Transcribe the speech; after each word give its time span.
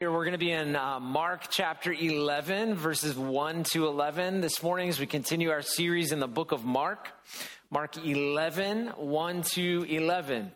Here 0.00 0.10
we're 0.10 0.24
going 0.24 0.32
to 0.32 0.38
be 0.38 0.50
in 0.50 0.76
uh, 0.76 0.98
Mark 0.98 1.48
chapter 1.50 1.92
11, 1.92 2.74
verses 2.74 3.18
1 3.18 3.64
to 3.64 3.86
11 3.86 4.40
this 4.40 4.62
morning 4.62 4.88
as 4.88 4.98
we 4.98 5.04
continue 5.04 5.50
our 5.50 5.60
series 5.60 6.10
in 6.10 6.20
the 6.20 6.26
book 6.26 6.52
of 6.52 6.64
Mark. 6.64 7.10
Mark 7.70 7.98
11, 7.98 8.94
1 8.96 9.42
to 9.42 9.84
11. 9.86 10.52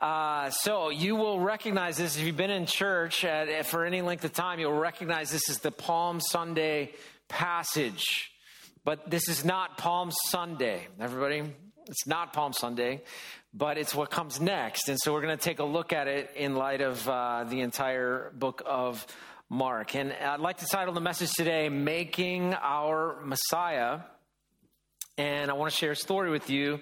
Uh, 0.00 0.50
so 0.50 0.88
you 0.88 1.14
will 1.14 1.38
recognize 1.38 1.98
this 1.98 2.18
if 2.18 2.24
you've 2.24 2.36
been 2.36 2.50
in 2.50 2.66
church 2.66 3.24
at, 3.24 3.64
for 3.64 3.84
any 3.84 4.02
length 4.02 4.24
of 4.24 4.32
time. 4.32 4.58
You'll 4.58 4.72
recognize 4.72 5.30
this 5.30 5.48
is 5.48 5.60
the 5.60 5.70
Palm 5.70 6.20
Sunday 6.20 6.90
passage, 7.28 8.32
but 8.84 9.08
this 9.08 9.28
is 9.28 9.44
not 9.44 9.78
Palm 9.78 10.10
Sunday. 10.30 10.88
Everybody, 10.98 11.44
it's 11.86 12.06
not 12.06 12.32
Palm 12.32 12.52
Sunday 12.52 13.02
but 13.52 13.78
it's 13.78 13.94
what 13.94 14.10
comes 14.10 14.40
next. 14.40 14.88
And 14.88 14.98
so 15.00 15.12
we're 15.12 15.22
going 15.22 15.36
to 15.36 15.42
take 15.42 15.58
a 15.58 15.64
look 15.64 15.92
at 15.92 16.06
it 16.06 16.30
in 16.36 16.54
light 16.54 16.80
of 16.80 17.08
uh, 17.08 17.44
the 17.44 17.60
entire 17.60 18.30
book 18.38 18.62
of 18.64 19.04
Mark. 19.48 19.96
And 19.96 20.12
I'd 20.12 20.40
like 20.40 20.58
to 20.58 20.66
title 20.66 20.94
the 20.94 21.00
message 21.00 21.32
today, 21.32 21.68
Making 21.68 22.54
Our 22.54 23.20
Messiah. 23.24 24.00
And 25.18 25.50
I 25.50 25.54
want 25.54 25.72
to 25.72 25.76
share 25.76 25.90
a 25.90 25.96
story 25.96 26.30
with 26.30 26.48
you 26.48 26.80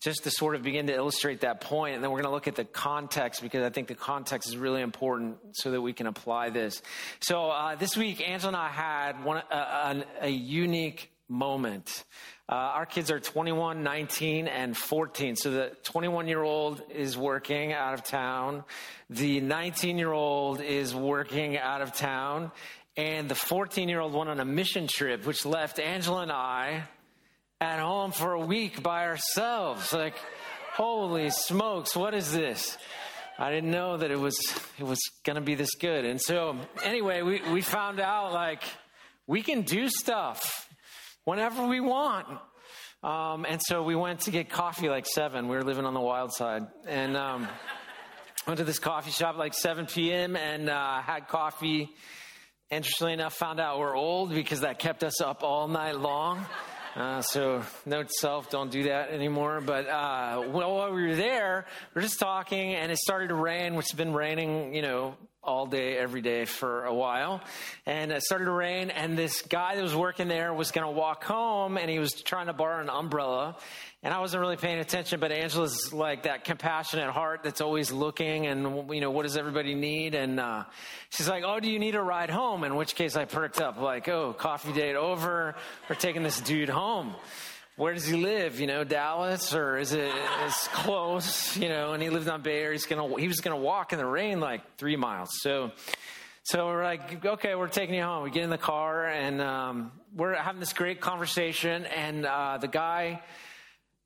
just 0.00 0.22
to 0.24 0.30
sort 0.30 0.54
of 0.54 0.62
begin 0.62 0.86
to 0.86 0.94
illustrate 0.94 1.40
that 1.40 1.60
point. 1.60 1.96
And 1.96 2.04
then 2.04 2.10
we're 2.10 2.18
going 2.18 2.30
to 2.30 2.34
look 2.34 2.46
at 2.46 2.54
the 2.54 2.64
context 2.64 3.42
because 3.42 3.64
I 3.64 3.70
think 3.70 3.88
the 3.88 3.94
context 3.94 4.48
is 4.48 4.56
really 4.56 4.82
important 4.82 5.38
so 5.52 5.72
that 5.72 5.80
we 5.80 5.92
can 5.92 6.06
apply 6.06 6.50
this. 6.50 6.80
So 7.20 7.50
uh, 7.50 7.74
this 7.74 7.96
week, 7.96 8.26
Angela 8.26 8.48
and 8.48 8.56
I 8.56 8.68
had 8.68 9.24
one, 9.24 9.38
uh, 9.50 10.02
a, 10.20 10.26
a 10.26 10.28
unique 10.28 11.10
moment. 11.28 12.04
Uh, 12.48 12.54
our 12.54 12.86
kids 12.86 13.10
are 13.10 13.20
21, 13.20 13.82
19, 13.82 14.48
and 14.48 14.76
14. 14.76 15.36
So 15.36 15.50
the 15.50 15.72
21 15.84 16.28
year 16.28 16.42
old 16.42 16.82
is 16.90 17.16
working 17.16 17.72
out 17.72 17.94
of 17.94 18.04
town. 18.04 18.64
The 19.10 19.40
19 19.40 19.98
year 19.98 20.12
old 20.12 20.60
is 20.60 20.94
working 20.94 21.56
out 21.56 21.80
of 21.80 21.94
town. 21.94 22.52
And 22.96 23.28
the 23.28 23.34
14 23.34 23.88
year 23.88 24.00
old 24.00 24.12
went 24.12 24.30
on 24.30 24.40
a 24.40 24.44
mission 24.44 24.86
trip, 24.86 25.26
which 25.26 25.44
left 25.44 25.80
Angela 25.80 26.22
and 26.22 26.32
I 26.32 26.84
at 27.60 27.80
home 27.80 28.12
for 28.12 28.32
a 28.32 28.40
week 28.40 28.82
by 28.82 29.06
ourselves. 29.06 29.92
Like, 29.92 30.14
holy 30.74 31.30
smokes, 31.30 31.96
what 31.96 32.14
is 32.14 32.32
this? 32.32 32.76
I 33.38 33.50
didn't 33.50 33.70
know 33.70 33.96
that 33.96 34.12
it 34.12 34.18
was 34.18 34.38
it 34.78 34.84
was 34.84 35.00
going 35.24 35.36
to 35.36 35.42
be 35.42 35.56
this 35.56 35.74
good. 35.74 36.04
And 36.04 36.20
so, 36.20 36.56
anyway, 36.84 37.22
we, 37.22 37.42
we 37.52 37.62
found 37.62 37.98
out 37.98 38.32
like 38.32 38.62
we 39.26 39.42
can 39.42 39.62
do 39.62 39.88
stuff 39.88 40.68
whenever 41.24 41.66
we 41.66 41.80
want. 41.80 42.26
Um, 43.02 43.44
and 43.46 43.60
so 43.62 43.82
we 43.82 43.94
went 43.94 44.20
to 44.20 44.30
get 44.30 44.48
coffee 44.48 44.88
like 44.88 45.06
seven. 45.06 45.48
We 45.48 45.56
were 45.56 45.62
living 45.62 45.84
on 45.84 45.94
the 45.94 46.00
wild 46.00 46.32
side, 46.32 46.62
and 46.88 47.16
um, 47.16 47.48
went 48.46 48.58
to 48.58 48.64
this 48.64 48.78
coffee 48.78 49.10
shop 49.10 49.36
like 49.36 49.54
7 49.54 49.86
p.m. 49.86 50.36
and 50.36 50.68
uh, 50.68 51.02
had 51.02 51.28
coffee. 51.28 51.90
Interestingly 52.70 53.12
enough, 53.12 53.34
found 53.34 53.60
out 53.60 53.78
we're 53.78 53.94
old 53.94 54.30
because 54.30 54.60
that 54.60 54.78
kept 54.78 55.04
us 55.04 55.20
up 55.20 55.42
all 55.42 55.68
night 55.68 55.98
long. 55.98 56.46
Uh, 56.94 57.20
so 57.22 57.64
note 57.86 58.08
self, 58.12 58.50
don't 58.50 58.70
do 58.70 58.84
that 58.84 59.10
anymore. 59.10 59.60
But 59.60 59.88
uh, 59.88 60.42
while 60.42 60.92
we 60.92 61.08
were 61.08 61.16
there, 61.16 61.66
we 61.92 61.98
are 61.98 62.02
just 62.02 62.20
talking, 62.20 62.74
and 62.74 62.92
it 62.92 62.98
started 62.98 63.28
to 63.28 63.34
rain, 63.34 63.74
which 63.74 63.86
has 63.90 63.96
been 63.96 64.12
raining, 64.12 64.74
you 64.74 64.82
know, 64.82 65.16
all 65.42 65.66
day, 65.66 65.98
every 65.98 66.22
day 66.22 66.44
for 66.44 66.84
a 66.84 66.94
while. 66.94 67.42
And 67.84 68.12
it 68.12 68.22
started 68.22 68.44
to 68.44 68.52
rain, 68.52 68.90
and 68.90 69.18
this 69.18 69.42
guy 69.42 69.74
that 69.74 69.82
was 69.82 69.94
working 69.94 70.28
there 70.28 70.54
was 70.54 70.70
going 70.70 70.86
to 70.86 70.92
walk 70.92 71.24
home, 71.24 71.78
and 71.78 71.90
he 71.90 71.98
was 71.98 72.12
trying 72.12 72.46
to 72.46 72.52
borrow 72.52 72.80
an 72.80 72.88
umbrella. 72.88 73.56
And 74.04 74.12
I 74.12 74.20
wasn't 74.20 74.42
really 74.42 74.58
paying 74.58 74.78
attention, 74.80 75.18
but 75.18 75.32
Angela's 75.32 75.94
like 75.94 76.24
that 76.24 76.44
compassionate 76.44 77.08
heart 77.08 77.40
that's 77.42 77.62
always 77.62 77.90
looking, 77.90 78.46
and 78.46 78.92
you 78.92 79.00
know, 79.00 79.10
what 79.10 79.22
does 79.22 79.38
everybody 79.38 79.74
need? 79.74 80.14
And 80.14 80.38
uh, 80.38 80.64
she's 81.08 81.26
like, 81.26 81.42
"Oh, 81.42 81.58
do 81.58 81.70
you 81.70 81.78
need 81.78 81.94
a 81.94 82.02
ride 82.02 82.28
home?" 82.28 82.64
In 82.64 82.76
which 82.76 82.96
case, 82.96 83.16
I 83.16 83.24
perked 83.24 83.62
up, 83.62 83.80
like, 83.80 84.06
"Oh, 84.08 84.34
coffee 84.34 84.74
date 84.74 84.94
over. 84.94 85.54
We're 85.88 85.96
taking 85.96 86.22
this 86.22 86.40
dude 86.40 86.68
home." 86.68 87.16
where 87.76 87.92
does 87.92 88.06
he 88.06 88.16
live? 88.16 88.60
You 88.60 88.68
know, 88.68 88.84
Dallas, 88.84 89.52
or 89.52 89.78
is 89.78 89.92
it 89.92 90.12
it's 90.44 90.68
close? 90.68 91.56
You 91.56 91.68
know, 91.68 91.92
and 91.92 92.02
he 92.02 92.10
lived 92.10 92.28
on 92.28 92.42
Bay 92.42 92.60
Area. 92.60 92.72
He's 92.72 92.86
gonna 92.86 93.18
he 93.18 93.26
was 93.26 93.40
gonna 93.40 93.56
walk 93.56 93.92
in 93.92 93.98
the 93.98 94.06
rain 94.06 94.38
like 94.38 94.76
three 94.76 94.96
miles. 94.96 95.30
So, 95.40 95.72
so 96.44 96.66
we're 96.66 96.84
like, 96.84 97.24
okay, 97.24 97.54
we're 97.54 97.68
taking 97.68 97.94
you 97.94 98.02
home. 98.02 98.22
We 98.22 98.30
get 98.30 98.44
in 98.44 98.50
the 98.50 98.58
car 98.58 99.06
and 99.06 99.40
um, 99.40 99.92
we're 100.14 100.34
having 100.34 100.60
this 100.60 100.72
great 100.72 101.00
conversation. 101.00 101.86
And 101.86 102.26
uh, 102.26 102.58
the 102.60 102.68
guy 102.68 103.22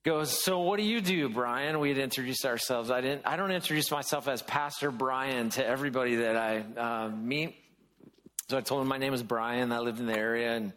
goes, 0.09 0.43
"So 0.43 0.61
what 0.61 0.79
do 0.79 0.85
you 0.85 1.03
do, 1.03 1.29
Brian?" 1.29 1.79
We 1.81 1.91
had 1.91 1.99
introduced 1.99 2.47
ourselves. 2.47 2.91
I 2.91 3.03
didn't. 3.03 3.27
I 3.27 3.37
don't 3.37 3.51
introduce 3.51 3.91
myself 3.91 4.27
as 4.27 4.41
Pastor 4.41 4.91
Brian 4.91 5.51
to 5.51 5.67
everybody 5.67 6.17
that 6.17 6.35
I 6.35 6.65
uh, 6.77 7.09
meet. 7.11 7.57
So 8.49 8.57
I 8.57 8.63
told 8.63 8.81
him 8.81 8.89
my 8.89 8.97
name 8.97 9.13
is 9.13 9.23
Brian. 9.23 9.71
I 9.71 9.81
lived 9.81 10.01
in 10.01 10.07
the 10.07 10.19
area 10.19 10.57
and. 10.57 10.73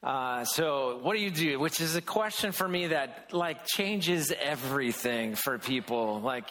Uh, 0.00 0.44
so 0.44 1.00
what 1.02 1.14
do 1.14 1.20
you 1.20 1.30
do? 1.32 1.58
Which 1.58 1.80
is 1.80 1.96
a 1.96 2.00
question 2.00 2.52
for 2.52 2.68
me 2.68 2.86
that 2.86 3.30
like 3.32 3.66
changes 3.66 4.32
everything 4.40 5.34
for 5.34 5.58
people. 5.58 6.20
Like 6.20 6.44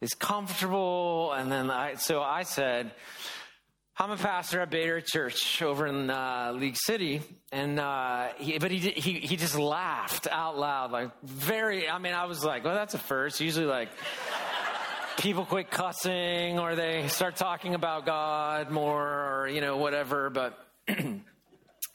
is 0.00 0.14
comfortable, 0.14 1.34
and 1.34 1.52
then 1.52 1.70
I. 1.70 1.96
So 1.96 2.22
I 2.22 2.44
said, 2.44 2.92
I'm 3.96 4.10
a 4.10 4.16
pastor 4.16 4.60
at 4.60 4.70
Bader 4.70 5.00
Church 5.00 5.62
over 5.62 5.86
in 5.86 6.10
uh, 6.10 6.52
League 6.56 6.76
City, 6.76 7.22
and 7.52 7.78
uh, 7.78 8.28
he, 8.38 8.58
but 8.58 8.72
he, 8.72 8.78
he 8.78 9.20
he 9.20 9.36
just 9.36 9.56
laughed 9.56 10.26
out 10.28 10.58
loud, 10.58 10.90
like 10.90 11.10
very. 11.22 11.88
I 11.88 11.98
mean, 11.98 12.12
I 12.12 12.24
was 12.24 12.44
like, 12.44 12.64
well, 12.64 12.74
that's 12.74 12.94
a 12.94 12.98
first. 12.98 13.40
Usually, 13.40 13.66
like 13.66 13.90
people 15.16 15.44
quit 15.44 15.70
cussing 15.70 16.58
or 16.58 16.74
they 16.74 17.06
start 17.06 17.36
talking 17.36 17.74
about 17.76 18.04
God 18.04 18.70
more, 18.70 19.42
or 19.42 19.48
you 19.48 19.60
know 19.60 19.76
whatever. 19.76 20.28
But 20.28 20.58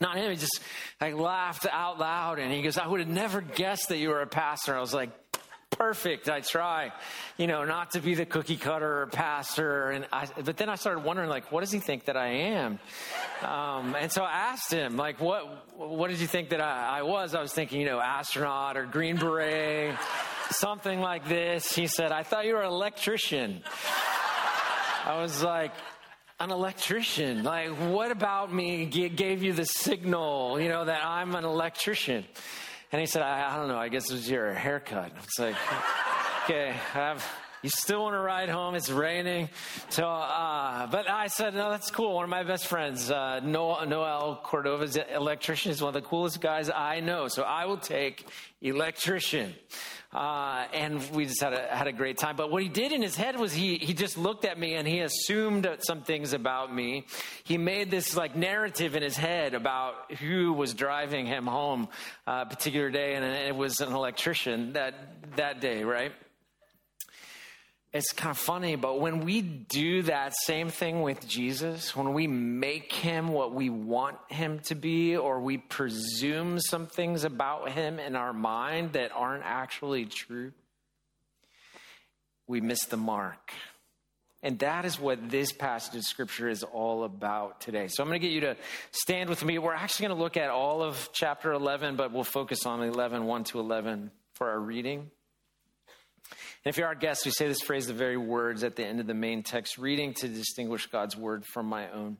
Not 0.00 0.16
him. 0.16 0.30
He 0.30 0.36
just 0.36 0.60
like 1.00 1.14
laughed 1.14 1.66
out 1.70 1.98
loud 1.98 2.38
and 2.38 2.50
he 2.50 2.62
goes, 2.62 2.78
I 2.78 2.86
would 2.86 3.00
have 3.00 3.08
never 3.08 3.42
guessed 3.42 3.90
that 3.90 3.98
you 3.98 4.08
were 4.08 4.22
a 4.22 4.26
pastor. 4.26 4.74
I 4.74 4.80
was 4.80 4.94
like, 4.94 5.10
perfect. 5.80 6.28
I 6.28 6.40
try, 6.40 6.92
you 7.38 7.46
know, 7.46 7.64
not 7.64 7.92
to 7.92 8.00
be 8.00 8.14
the 8.14 8.26
cookie 8.26 8.58
cutter 8.58 9.08
pastor. 9.12 9.88
And 9.88 10.06
I, 10.12 10.28
but 10.44 10.58
then 10.58 10.68
I 10.68 10.74
started 10.74 11.04
wondering, 11.04 11.30
like, 11.30 11.50
what 11.50 11.60
does 11.60 11.72
he 11.72 11.78
think 11.78 12.04
that 12.04 12.18
I 12.18 12.26
am? 12.26 12.78
Um, 13.42 13.96
and 13.98 14.12
so 14.12 14.22
I 14.22 14.30
asked 14.30 14.70
him, 14.70 14.98
like, 14.98 15.22
what, 15.22 15.78
what 15.78 16.10
did 16.10 16.20
you 16.20 16.26
think 16.26 16.50
that 16.50 16.60
I, 16.60 16.98
I 16.98 17.02
was? 17.02 17.34
I 17.34 17.40
was 17.40 17.54
thinking, 17.54 17.80
you 17.80 17.86
know, 17.86 17.98
astronaut 17.98 18.76
or 18.76 18.84
green 18.84 19.16
beret, 19.16 19.96
something 20.50 21.00
like 21.00 21.26
this. 21.26 21.74
He 21.74 21.86
said, 21.86 22.12
I 22.12 22.24
thought 22.24 22.44
you 22.44 22.56
were 22.56 22.62
an 22.62 22.68
electrician. 22.68 23.62
I 25.06 25.18
was 25.22 25.42
like, 25.42 25.72
an 26.40 26.50
electrician. 26.50 27.42
Like, 27.42 27.70
what 27.70 28.10
about 28.10 28.52
me 28.52 28.84
gave 28.84 29.42
you 29.42 29.54
the 29.54 29.64
signal, 29.64 30.60
you 30.60 30.68
know, 30.68 30.84
that 30.84 31.02
I'm 31.02 31.34
an 31.34 31.44
electrician? 31.44 32.26
And 32.92 33.00
he 33.00 33.06
said, 33.06 33.22
I, 33.22 33.54
I 33.54 33.56
don't 33.56 33.68
know, 33.68 33.78
I 33.78 33.88
guess 33.88 34.10
it 34.10 34.14
was 34.14 34.28
your 34.28 34.52
haircut. 34.52 35.12
It's 35.22 35.38
like, 35.38 35.54
okay, 36.44 36.70
I 36.70 36.72
have, 36.72 37.24
you 37.62 37.70
still 37.70 38.02
want 38.02 38.14
to 38.14 38.20
ride 38.20 38.48
home? 38.48 38.74
It's 38.74 38.90
raining. 38.90 39.50
So, 39.90 40.06
uh, 40.06 40.86
but 40.86 41.10
I 41.10 41.26
said, 41.26 41.54
no, 41.54 41.70
that's 41.70 41.90
cool. 41.90 42.14
One 42.14 42.24
of 42.24 42.30
my 42.30 42.42
best 42.42 42.66
friends, 42.66 43.10
uh, 43.10 43.40
Noel, 43.40 43.86
Noel 43.86 44.40
Cordova's 44.42 44.96
electrician 44.96 45.70
is 45.70 45.82
one 45.82 45.94
of 45.94 46.02
the 46.02 46.08
coolest 46.08 46.40
guys 46.40 46.70
I 46.70 47.00
know. 47.00 47.28
So 47.28 47.42
I 47.42 47.66
will 47.66 47.76
take 47.76 48.26
electrician. 48.62 49.54
Uh, 50.12 50.64
and 50.72 51.08
we 51.12 51.24
just 51.26 51.40
had 51.40 51.52
a, 51.52 51.68
had 51.68 51.86
a 51.86 51.92
great 51.92 52.18
time. 52.18 52.34
But 52.34 52.50
what 52.50 52.62
he 52.62 52.68
did 52.68 52.90
in 52.90 53.00
his 53.00 53.14
head 53.14 53.38
was 53.38 53.52
he, 53.52 53.76
he 53.76 53.94
just 53.94 54.18
looked 54.18 54.44
at 54.44 54.58
me 54.58 54.74
and 54.74 54.88
he 54.88 55.00
assumed 55.00 55.68
some 55.82 56.02
things 56.02 56.32
about 56.32 56.74
me. 56.74 57.06
He 57.44 57.58
made 57.58 57.92
this 57.92 58.16
like 58.16 58.34
narrative 58.34 58.96
in 58.96 59.04
his 59.04 59.16
head 59.16 59.54
about 59.54 60.12
who 60.14 60.52
was 60.52 60.74
driving 60.74 61.26
him 61.26 61.46
home 61.46 61.88
uh, 62.26 62.44
a 62.44 62.50
particular 62.50 62.90
day, 62.90 63.14
and 63.14 63.24
it 63.24 63.54
was 63.54 63.80
an 63.80 63.92
electrician 63.92 64.72
that, 64.72 64.94
that 65.36 65.60
day, 65.60 65.84
right? 65.84 66.12
It's 67.92 68.12
kind 68.12 68.30
of 68.30 68.38
funny, 68.38 68.76
but 68.76 69.00
when 69.00 69.24
we 69.24 69.42
do 69.42 70.02
that 70.02 70.32
same 70.44 70.68
thing 70.68 71.02
with 71.02 71.26
Jesus, 71.26 71.96
when 71.96 72.12
we 72.12 72.28
make 72.28 72.92
him 72.92 73.28
what 73.28 73.52
we 73.52 73.68
want 73.68 74.16
him 74.28 74.60
to 74.66 74.76
be, 74.76 75.16
or 75.16 75.40
we 75.40 75.58
presume 75.58 76.60
some 76.60 76.86
things 76.86 77.24
about 77.24 77.70
him 77.70 77.98
in 77.98 78.14
our 78.14 78.32
mind 78.32 78.92
that 78.92 79.10
aren't 79.12 79.44
actually 79.44 80.04
true, 80.04 80.52
we 82.46 82.60
miss 82.60 82.84
the 82.84 82.96
mark. 82.96 83.52
And 84.42 84.60
that 84.60 84.84
is 84.84 84.98
what 84.98 85.28
this 85.28 85.52
passage 85.52 85.96
of 85.96 86.04
scripture 86.04 86.48
is 86.48 86.62
all 86.62 87.02
about 87.02 87.60
today. 87.60 87.88
So 87.88 88.02
I'm 88.02 88.08
going 88.08 88.20
to 88.20 88.26
get 88.26 88.32
you 88.32 88.40
to 88.42 88.56
stand 88.92 89.28
with 89.28 89.44
me. 89.44 89.58
We're 89.58 89.74
actually 89.74 90.06
going 90.06 90.16
to 90.16 90.22
look 90.22 90.36
at 90.36 90.48
all 90.48 90.82
of 90.82 91.10
chapter 91.12 91.52
11, 91.52 91.96
but 91.96 92.12
we'll 92.12 92.24
focus 92.24 92.66
on 92.66 92.82
11, 92.82 93.26
1 93.26 93.44
to 93.44 93.60
11 93.60 94.12
for 94.34 94.48
our 94.48 94.58
reading. 94.60 95.10
And 96.64 96.72
if 96.72 96.76
you're 96.76 96.88
our 96.88 96.94
guest, 96.94 97.24
we 97.24 97.30
say 97.30 97.48
this 97.48 97.62
phrase 97.62 97.86
the 97.86 97.94
very 97.94 98.18
words 98.18 98.64
at 98.64 98.76
the 98.76 98.84
end 98.84 99.00
of 99.00 99.06
the 99.06 99.14
main 99.14 99.42
text 99.42 99.78
reading 99.78 100.12
to 100.14 100.28
distinguish 100.28 100.86
God's 100.86 101.16
word 101.16 101.46
from 101.46 101.66
my 101.66 101.90
own. 101.90 102.18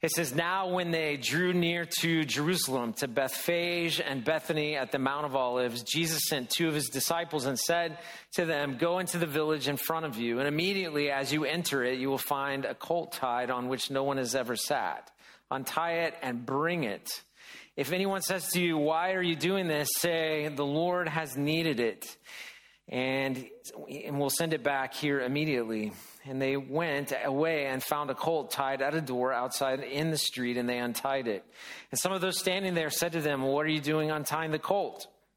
It 0.00 0.12
says, 0.12 0.32
Now 0.32 0.68
when 0.68 0.92
they 0.92 1.16
drew 1.16 1.52
near 1.52 1.84
to 2.00 2.24
Jerusalem, 2.24 2.92
to 2.94 3.08
Bethphage 3.08 4.00
and 4.00 4.24
Bethany 4.24 4.76
at 4.76 4.92
the 4.92 4.98
Mount 4.98 5.26
of 5.26 5.34
Olives, 5.34 5.82
Jesus 5.82 6.22
sent 6.28 6.50
two 6.50 6.68
of 6.68 6.74
his 6.74 6.88
disciples 6.88 7.46
and 7.46 7.58
said 7.58 7.98
to 8.36 8.44
them, 8.44 8.76
Go 8.78 9.00
into 9.00 9.18
the 9.18 9.26
village 9.26 9.68
in 9.68 9.76
front 9.76 10.06
of 10.06 10.16
you, 10.16 10.38
and 10.38 10.46
immediately 10.46 11.10
as 11.10 11.32
you 11.32 11.44
enter 11.44 11.82
it, 11.84 11.98
you 11.98 12.08
will 12.08 12.16
find 12.16 12.64
a 12.64 12.74
colt 12.74 13.12
tied 13.12 13.50
on 13.50 13.68
which 13.68 13.90
no 13.90 14.04
one 14.04 14.18
has 14.18 14.36
ever 14.36 14.54
sat. 14.54 15.10
Untie 15.50 16.04
it 16.04 16.14
and 16.22 16.46
bring 16.46 16.84
it. 16.84 17.08
If 17.76 17.92
anyone 17.92 18.22
says 18.22 18.46
to 18.50 18.62
you, 18.62 18.78
Why 18.78 19.14
are 19.14 19.22
you 19.22 19.34
doing 19.34 19.66
this? 19.66 19.88
say, 19.98 20.48
The 20.48 20.64
Lord 20.64 21.08
has 21.08 21.36
needed 21.36 21.80
it. 21.80 22.16
And, 22.88 23.46
and 23.90 24.18
we'll 24.18 24.30
send 24.30 24.54
it 24.54 24.62
back 24.62 24.94
here 24.94 25.20
immediately. 25.20 25.92
And 26.24 26.40
they 26.40 26.56
went 26.56 27.12
away 27.24 27.66
and 27.66 27.82
found 27.82 28.10
a 28.10 28.14
colt 28.14 28.50
tied 28.50 28.80
at 28.80 28.94
a 28.94 29.00
door 29.00 29.32
outside 29.32 29.80
in 29.80 30.10
the 30.10 30.16
street, 30.16 30.56
and 30.56 30.68
they 30.68 30.78
untied 30.78 31.28
it. 31.28 31.44
And 31.90 32.00
some 32.00 32.12
of 32.12 32.20
those 32.20 32.38
standing 32.38 32.74
there 32.74 32.90
said 32.90 33.12
to 33.12 33.20
them, 33.20 33.42
What 33.42 33.66
are 33.66 33.70
you 33.70 33.80
doing 33.80 34.10
untying 34.10 34.50
the 34.50 34.58
colt? 34.58 35.06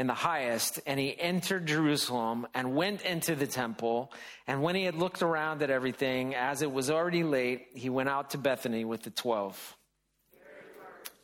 in 0.00 0.06
the 0.06 0.14
highest, 0.14 0.80
and 0.86 0.98
he 0.98 1.14
entered 1.20 1.66
Jerusalem 1.66 2.46
and 2.54 2.74
went 2.74 3.02
into 3.02 3.34
the 3.36 3.46
temple. 3.46 4.10
And 4.46 4.62
when 4.62 4.74
he 4.74 4.84
had 4.84 4.94
looked 4.94 5.20
around 5.20 5.62
at 5.62 5.68
everything, 5.68 6.34
as 6.34 6.62
it 6.62 6.72
was 6.72 6.90
already 6.90 7.22
late, 7.22 7.66
he 7.74 7.90
went 7.90 8.08
out 8.08 8.30
to 8.30 8.38
Bethany 8.38 8.86
with 8.86 9.02
the 9.02 9.10
twelve. 9.10 9.76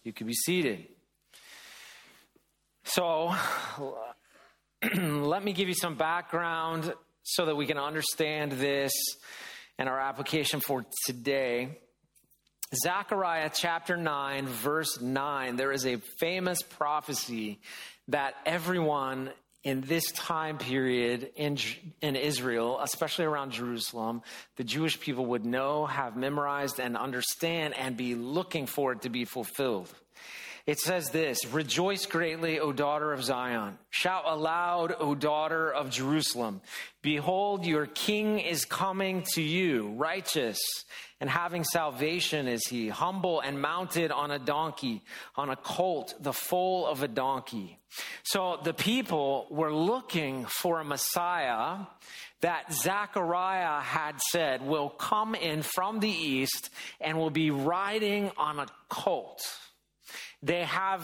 You 0.04 0.12
can 0.12 0.26
be 0.26 0.34
seated. 0.34 0.88
So, 2.84 3.34
let 4.94 5.42
me 5.42 5.54
give 5.54 5.68
you 5.68 5.74
some 5.74 5.94
background 5.94 6.92
so 7.22 7.46
that 7.46 7.56
we 7.56 7.64
can 7.64 7.78
understand 7.78 8.52
this 8.52 8.92
and 9.78 9.88
our 9.88 9.98
application 9.98 10.60
for 10.60 10.84
today. 11.06 11.78
Zechariah 12.74 13.50
chapter 13.54 13.96
9, 13.96 14.46
verse 14.48 15.00
9, 15.00 15.56
there 15.56 15.72
is 15.72 15.86
a 15.86 15.96
famous 16.18 16.60
prophecy 16.60 17.58
that 18.08 18.34
everyone 18.44 19.30
in 19.66 19.80
this 19.80 20.12
time 20.12 20.58
period 20.58 21.30
in, 21.34 21.58
in 22.00 22.14
Israel, 22.14 22.78
especially 22.80 23.24
around 23.24 23.50
Jerusalem, 23.50 24.22
the 24.54 24.62
Jewish 24.62 25.00
people 25.00 25.26
would 25.26 25.44
know, 25.44 25.86
have 25.86 26.16
memorized, 26.16 26.78
and 26.78 26.96
understand, 26.96 27.74
and 27.76 27.96
be 27.96 28.14
looking 28.14 28.66
for 28.66 28.92
it 28.92 29.02
to 29.02 29.08
be 29.08 29.24
fulfilled. 29.24 29.92
It 30.66 30.78
says 30.78 31.10
this 31.10 31.44
Rejoice 31.46 32.06
greatly, 32.06 32.58
O 32.60 32.72
daughter 32.72 33.12
of 33.12 33.24
Zion. 33.24 33.78
Shout 33.90 34.24
aloud, 34.26 34.94
O 34.98 35.14
daughter 35.14 35.70
of 35.72 35.90
Jerusalem. 35.90 36.60
Behold, 37.02 37.66
your 37.66 37.86
king 37.86 38.40
is 38.40 38.64
coming 38.64 39.24
to 39.34 39.42
you, 39.42 39.94
righteous 39.96 40.58
and 41.20 41.30
having 41.30 41.64
salvation 41.64 42.46
is 42.46 42.66
he, 42.66 42.88
humble 42.88 43.40
and 43.40 43.60
mounted 43.60 44.10
on 44.10 44.30
a 44.30 44.38
donkey, 44.38 45.02
on 45.34 45.48
a 45.48 45.56
colt, 45.56 46.14
the 46.20 46.32
foal 46.32 46.86
of 46.86 47.02
a 47.02 47.08
donkey. 47.08 47.78
So 48.24 48.58
the 48.62 48.74
people 48.74 49.46
were 49.50 49.72
looking 49.72 50.44
for 50.44 50.80
a 50.80 50.84
Messiah 50.84 51.86
that 52.42 52.70
Zechariah 52.72 53.80
had 53.80 54.20
said 54.30 54.60
will 54.60 54.90
come 54.90 55.34
in 55.34 55.62
from 55.62 56.00
the 56.00 56.10
east 56.10 56.68
and 57.00 57.16
will 57.16 57.30
be 57.30 57.50
riding 57.50 58.30
on 58.36 58.58
a 58.58 58.66
colt. 58.90 59.40
They 60.42 60.64
have 60.64 61.02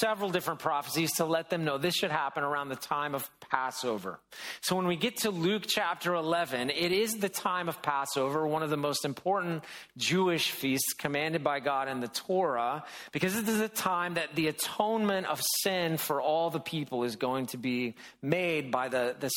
several 0.00 0.28
different 0.28 0.60
prophecies 0.60 1.14
to 1.14 1.24
let 1.24 1.48
them 1.48 1.64
know 1.64 1.78
this 1.78 1.94
should 1.94 2.10
happen 2.10 2.44
around 2.44 2.68
the 2.68 2.76
time 2.76 3.14
of 3.14 3.28
Passover. 3.40 4.20
So 4.60 4.76
when 4.76 4.86
we 4.86 4.96
get 4.96 5.16
to 5.18 5.30
Luke 5.30 5.64
chapter 5.66 6.14
11, 6.14 6.70
it 6.70 6.92
is 6.92 7.14
the 7.14 7.30
time 7.30 7.70
of 7.70 7.80
Passover, 7.80 8.46
one 8.46 8.62
of 8.62 8.68
the 8.68 8.76
most 8.76 9.06
important 9.06 9.64
Jewish 9.96 10.50
feasts 10.50 10.92
commanded 10.92 11.42
by 11.42 11.58
God 11.60 11.88
in 11.88 12.00
the 12.00 12.08
Torah, 12.08 12.84
because 13.12 13.34
this 13.34 13.48
is 13.48 13.60
the 13.60 13.68
time 13.68 14.14
that 14.14 14.34
the 14.34 14.48
atonement 14.48 15.26
of 15.26 15.40
sin 15.62 15.96
for 15.96 16.20
all 16.20 16.50
the 16.50 16.60
people 16.60 17.04
is 17.04 17.16
going 17.16 17.46
to 17.46 17.56
be 17.56 17.94
made 18.20 18.70
by 18.70 18.88
the, 18.88 19.16
the, 19.18 19.30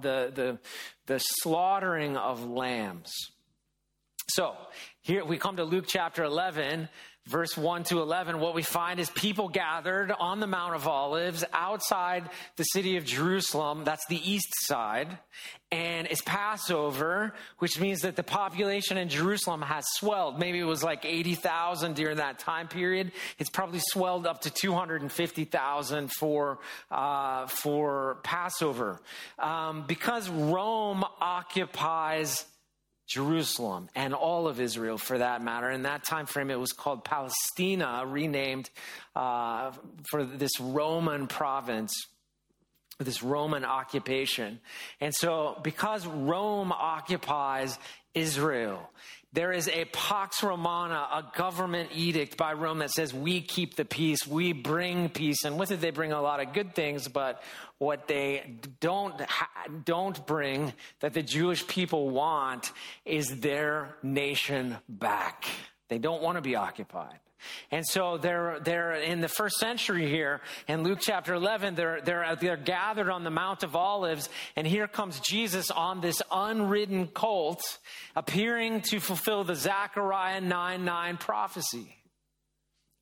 the, 0.00 0.32
the, 0.34 0.58
the 1.06 1.18
slaughtering 1.18 2.16
of 2.16 2.48
lambs. 2.48 3.12
So 4.30 4.56
here 5.02 5.24
we 5.24 5.38
come 5.38 5.56
to 5.56 5.64
Luke 5.64 5.86
chapter 5.88 6.22
11 6.22 6.88
verse 7.28 7.56
1 7.56 7.84
to 7.84 8.00
11, 8.00 8.40
what 8.40 8.54
we 8.54 8.62
find 8.62 8.98
is 8.98 9.10
people 9.10 9.48
gathered 9.48 10.10
on 10.10 10.40
the 10.40 10.46
Mount 10.46 10.74
of 10.74 10.88
Olives 10.88 11.44
outside 11.52 12.28
the 12.56 12.64
city 12.64 12.96
of 12.96 13.04
Jerusalem. 13.04 13.84
That's 13.84 14.06
the 14.06 14.18
east 14.30 14.48
side. 14.66 15.18
And 15.70 16.06
it's 16.06 16.22
Passover, 16.22 17.34
which 17.58 17.78
means 17.78 18.00
that 18.00 18.16
the 18.16 18.22
population 18.22 18.96
in 18.96 19.10
Jerusalem 19.10 19.60
has 19.60 19.84
swelled. 19.96 20.38
Maybe 20.38 20.58
it 20.58 20.64
was 20.64 20.82
like 20.82 21.04
80,000 21.04 21.94
during 21.94 22.16
that 22.16 22.38
time 22.38 22.66
period. 22.66 23.12
It's 23.38 23.50
probably 23.50 23.80
swelled 23.80 24.26
up 24.26 24.40
to 24.42 24.50
250,000 24.50 26.10
for, 26.18 26.60
uh, 26.90 27.46
for 27.46 28.18
Passover. 28.22 29.00
Um, 29.38 29.84
because 29.86 30.30
Rome 30.30 31.04
occupies 31.20 32.46
Jerusalem 33.08 33.88
and 33.94 34.14
all 34.14 34.46
of 34.46 34.60
Israel 34.60 34.98
for 34.98 35.18
that 35.18 35.42
matter. 35.42 35.70
In 35.70 35.82
that 35.82 36.04
time 36.04 36.26
frame, 36.26 36.50
it 36.50 36.60
was 36.60 36.72
called 36.72 37.04
Palestina, 37.04 38.04
renamed 38.06 38.68
uh, 39.16 39.72
for 40.10 40.24
this 40.24 40.60
Roman 40.60 41.26
province, 41.26 41.92
this 42.98 43.22
Roman 43.22 43.64
occupation. 43.64 44.60
And 45.00 45.14
so, 45.14 45.58
because 45.62 46.06
Rome 46.06 46.70
occupies 46.70 47.78
Israel, 48.14 48.90
there 49.32 49.52
is 49.52 49.68
a 49.68 49.84
Pax 49.86 50.42
Romana, 50.42 51.06
a 51.12 51.24
government 51.36 51.90
edict 51.94 52.36
by 52.36 52.54
Rome 52.54 52.78
that 52.78 52.90
says 52.90 53.12
we 53.12 53.40
keep 53.42 53.76
the 53.76 53.84
peace, 53.84 54.26
we 54.26 54.52
bring 54.52 55.10
peace, 55.10 55.44
and 55.44 55.58
with 55.58 55.70
it 55.70 55.80
they 55.80 55.90
bring 55.90 56.12
a 56.12 56.20
lot 56.20 56.40
of 56.40 56.54
good 56.54 56.74
things, 56.74 57.08
but 57.08 57.42
what 57.76 58.08
they 58.08 58.58
don't, 58.80 59.20
don't 59.84 60.26
bring 60.26 60.72
that 61.00 61.12
the 61.12 61.22
Jewish 61.22 61.66
people 61.66 62.08
want 62.08 62.72
is 63.04 63.40
their 63.40 63.96
nation 64.02 64.78
back. 64.88 65.44
They 65.88 65.98
don't 65.98 66.22
want 66.22 66.36
to 66.36 66.42
be 66.42 66.56
occupied. 66.56 67.18
And 67.70 67.86
so 67.86 68.18
they're, 68.18 68.58
they're 68.60 68.94
in 68.94 69.20
the 69.20 69.28
first 69.28 69.56
century 69.56 70.08
here 70.08 70.40
in 70.66 70.82
Luke 70.82 70.98
chapter 71.00 71.34
11, 71.34 71.74
they're, 71.74 72.00
they're, 72.00 72.36
they're 72.36 72.56
gathered 72.56 73.10
on 73.10 73.24
the 73.24 73.30
Mount 73.30 73.62
of 73.62 73.76
Olives. 73.76 74.28
And 74.56 74.66
here 74.66 74.88
comes 74.88 75.20
Jesus 75.20 75.70
on 75.70 76.00
this 76.00 76.22
unridden 76.30 77.08
colt 77.08 77.78
appearing 78.16 78.82
to 78.82 79.00
fulfill 79.00 79.44
the 79.44 79.54
Zechariah 79.54 80.40
9 80.40 80.84
9 80.84 81.16
prophecy. 81.16 81.94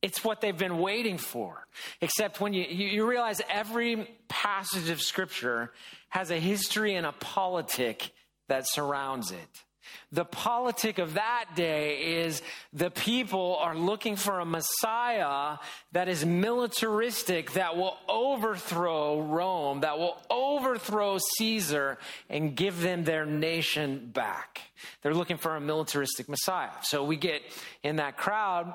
It's 0.02 0.22
what 0.22 0.40
they've 0.40 0.56
been 0.56 0.78
waiting 0.78 1.18
for. 1.18 1.66
Except 2.00 2.40
when 2.40 2.52
you, 2.52 2.64
you 2.64 3.08
realize 3.08 3.40
every 3.48 4.08
passage 4.28 4.90
of 4.90 5.00
scripture 5.00 5.72
has 6.10 6.30
a 6.30 6.38
history 6.38 6.94
and 6.94 7.06
a 7.06 7.12
politic 7.12 8.12
that 8.48 8.68
surrounds 8.68 9.32
it. 9.32 9.64
The 10.12 10.24
politic 10.24 10.98
of 10.98 11.14
that 11.14 11.46
day 11.56 12.22
is 12.22 12.40
the 12.72 12.90
people 12.90 13.56
are 13.60 13.76
looking 13.76 14.16
for 14.16 14.38
a 14.38 14.44
Messiah 14.44 15.58
that 15.92 16.08
is 16.08 16.24
militaristic, 16.24 17.52
that 17.52 17.76
will 17.76 17.96
overthrow 18.08 19.20
Rome, 19.20 19.80
that 19.80 19.98
will 19.98 20.16
overthrow 20.30 21.18
Caesar 21.38 21.98
and 22.30 22.54
give 22.54 22.80
them 22.80 23.04
their 23.04 23.26
nation 23.26 24.10
back. 24.12 24.60
They're 25.02 25.14
looking 25.14 25.38
for 25.38 25.56
a 25.56 25.60
militaristic 25.60 26.28
Messiah. 26.28 26.70
So 26.82 27.04
we 27.04 27.16
get 27.16 27.42
in 27.82 27.96
that 27.96 28.16
crowd, 28.16 28.74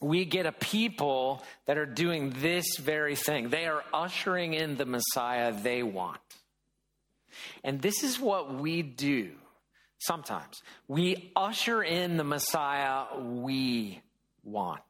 we 0.00 0.24
get 0.24 0.44
a 0.44 0.52
people 0.52 1.42
that 1.66 1.78
are 1.78 1.86
doing 1.86 2.34
this 2.38 2.76
very 2.76 3.16
thing. 3.16 3.48
They 3.48 3.66
are 3.66 3.82
ushering 3.92 4.52
in 4.52 4.76
the 4.76 4.84
Messiah 4.84 5.52
they 5.52 5.82
want. 5.82 6.20
And 7.62 7.80
this 7.80 8.04
is 8.04 8.20
what 8.20 8.54
we 8.54 8.82
do 8.82 9.32
sometimes. 10.06 10.62
We 10.88 11.32
usher 11.34 11.82
in 11.82 12.16
the 12.16 12.24
Messiah 12.24 13.04
we 13.18 14.02
want 14.42 14.82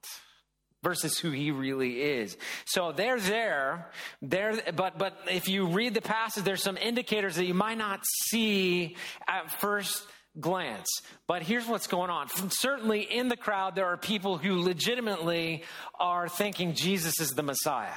versus 0.82 1.18
who 1.18 1.30
he 1.30 1.50
really 1.50 2.02
is. 2.02 2.36
So 2.66 2.92
they're 2.92 3.18
there, 3.18 3.90
there, 4.20 4.60
but, 4.76 4.98
but 4.98 5.16
if 5.30 5.48
you 5.48 5.68
read 5.68 5.94
the 5.94 6.02
passage, 6.02 6.44
there's 6.44 6.62
some 6.62 6.76
indicators 6.76 7.36
that 7.36 7.46
you 7.46 7.54
might 7.54 7.78
not 7.78 8.00
see 8.28 8.96
at 9.26 9.50
first 9.60 10.06
glance. 10.38 10.88
But 11.26 11.42
here's 11.42 11.66
what's 11.66 11.86
going 11.86 12.10
on. 12.10 12.28
Certainly 12.50 13.02
in 13.02 13.28
the 13.28 13.36
crowd, 13.36 13.74
there 13.74 13.86
are 13.86 13.96
people 13.96 14.36
who 14.36 14.60
legitimately 14.60 15.64
are 15.98 16.28
thinking 16.28 16.74
Jesus 16.74 17.18
is 17.18 17.30
the 17.30 17.42
Messiah. 17.42 17.94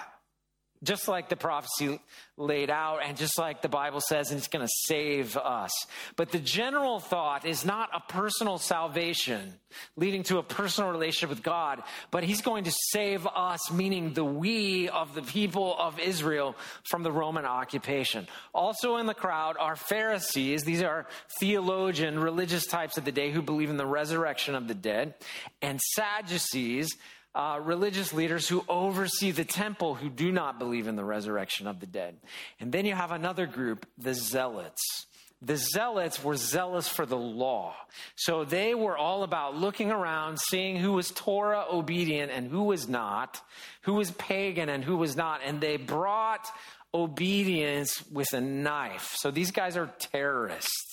Just 0.83 1.07
like 1.07 1.29
the 1.29 1.35
prophecy 1.35 1.99
laid 2.37 2.69
out 2.69 2.99
and 3.03 3.17
just 3.17 3.37
like 3.39 3.61
the 3.61 3.69
Bible 3.69 3.99
says, 3.99 4.31
it's 4.31 4.47
going 4.47 4.65
to 4.65 4.71
save 4.85 5.35
us. 5.37 5.71
But 6.15 6.31
the 6.31 6.39
general 6.39 6.99
thought 6.99 7.45
is 7.45 7.65
not 7.65 7.89
a 7.93 7.99
personal 8.11 8.57
salvation 8.57 9.53
leading 9.95 10.23
to 10.23 10.37
a 10.37 10.43
personal 10.43 10.91
relationship 10.91 11.29
with 11.29 11.43
God, 11.43 11.81
but 12.11 12.23
he's 12.23 12.41
going 12.41 12.65
to 12.65 12.71
save 12.91 13.27
us, 13.27 13.71
meaning 13.71 14.13
the 14.13 14.23
we 14.23 14.87
of 14.89 15.15
the 15.15 15.21
people 15.23 15.75
of 15.77 15.99
Israel 15.99 16.55
from 16.89 17.03
the 17.03 17.11
Roman 17.11 17.45
occupation. 17.45 18.27
Also 18.53 18.97
in 18.97 19.07
the 19.07 19.13
crowd 19.13 19.57
are 19.59 19.75
Pharisees. 19.75 20.63
These 20.63 20.83
are 20.83 21.07
theologian, 21.39 22.19
religious 22.19 22.65
types 22.65 22.97
of 22.97 23.05
the 23.05 23.11
day 23.11 23.31
who 23.31 23.41
believe 23.41 23.69
in 23.69 23.77
the 23.77 23.85
resurrection 23.85 24.55
of 24.55 24.67
the 24.67 24.75
dead, 24.75 25.15
and 25.61 25.79
Sadducees 25.81 26.95
uh, 27.37 27.59
religious 27.61 28.13
leaders 28.13 28.47
who 28.47 28.65
oversee 28.67 29.29
the 29.29 29.45
temple 29.45 29.93
who 29.93 30.09
do 30.09 30.31
not 30.31 30.57
believe 30.57 30.87
in 30.87 30.95
the 30.95 31.05
resurrection 31.05 31.67
of 31.67 31.79
the 31.79 31.85
dead. 31.85 32.17
And 32.59 32.71
then 32.71 32.83
you 32.83 32.95
have 32.95 33.11
another 33.11 33.45
group, 33.45 33.85
the 33.95 34.15
zealots. 34.15 35.05
The 35.43 35.55
zealots 35.55 36.23
were 36.23 36.35
zealous 36.35 36.87
for 36.87 37.05
the 37.05 37.15
law. 37.15 37.75
So 38.15 38.43
they 38.43 38.73
were 38.73 38.97
all 38.97 39.21
about 39.21 39.55
looking 39.55 39.91
around, 39.91 40.39
seeing 40.39 40.77
who 40.77 40.93
was 40.93 41.11
Torah 41.11 41.65
obedient 41.71 42.31
and 42.31 42.49
who 42.49 42.63
was 42.63 42.89
not, 42.89 43.39
who 43.81 43.93
was 43.93 44.09
pagan 44.09 44.67
and 44.67 44.83
who 44.83 44.97
was 44.97 45.15
not. 45.15 45.41
And 45.45 45.61
they 45.61 45.77
brought 45.77 46.47
obedience 46.91 48.03
with 48.11 48.33
a 48.33 48.41
knife. 48.41 49.13
So 49.15 49.29
these 49.29 49.51
guys 49.51 49.77
are 49.77 49.91
terrorists. 49.99 50.86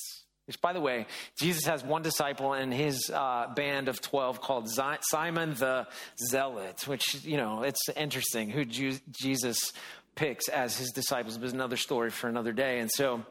Which, 0.47 0.61
by 0.61 0.75
the 0.75 0.81
way, 0.81 1.07
Jesus 1.37 1.65
has 1.65 1.83
one 1.83 2.03
disciple 2.03 2.53
in 2.53 2.71
his 2.71 3.11
uh, 3.13 3.47
band 3.55 3.89
of 3.89 4.01
12 4.03 4.41
called 4.43 4.69
Simon 4.69 5.55
the 5.55 5.87
Zealot, 6.31 6.87
which, 6.87 7.25
you 7.25 7.39
know, 7.39 7.63
it's 7.63 7.81
interesting 7.97 8.51
who 8.51 8.67
Jesus 8.67 9.73
picks 10.15 10.49
as 10.49 10.77
his 10.77 10.91
disciples, 10.91 11.39
but 11.39 11.45
it's 11.45 11.55
another 11.55 11.79
story 11.79 12.11
for 12.11 12.29
another 12.29 12.53
day. 12.53 12.81
And 12.81 12.91
so 12.91 13.25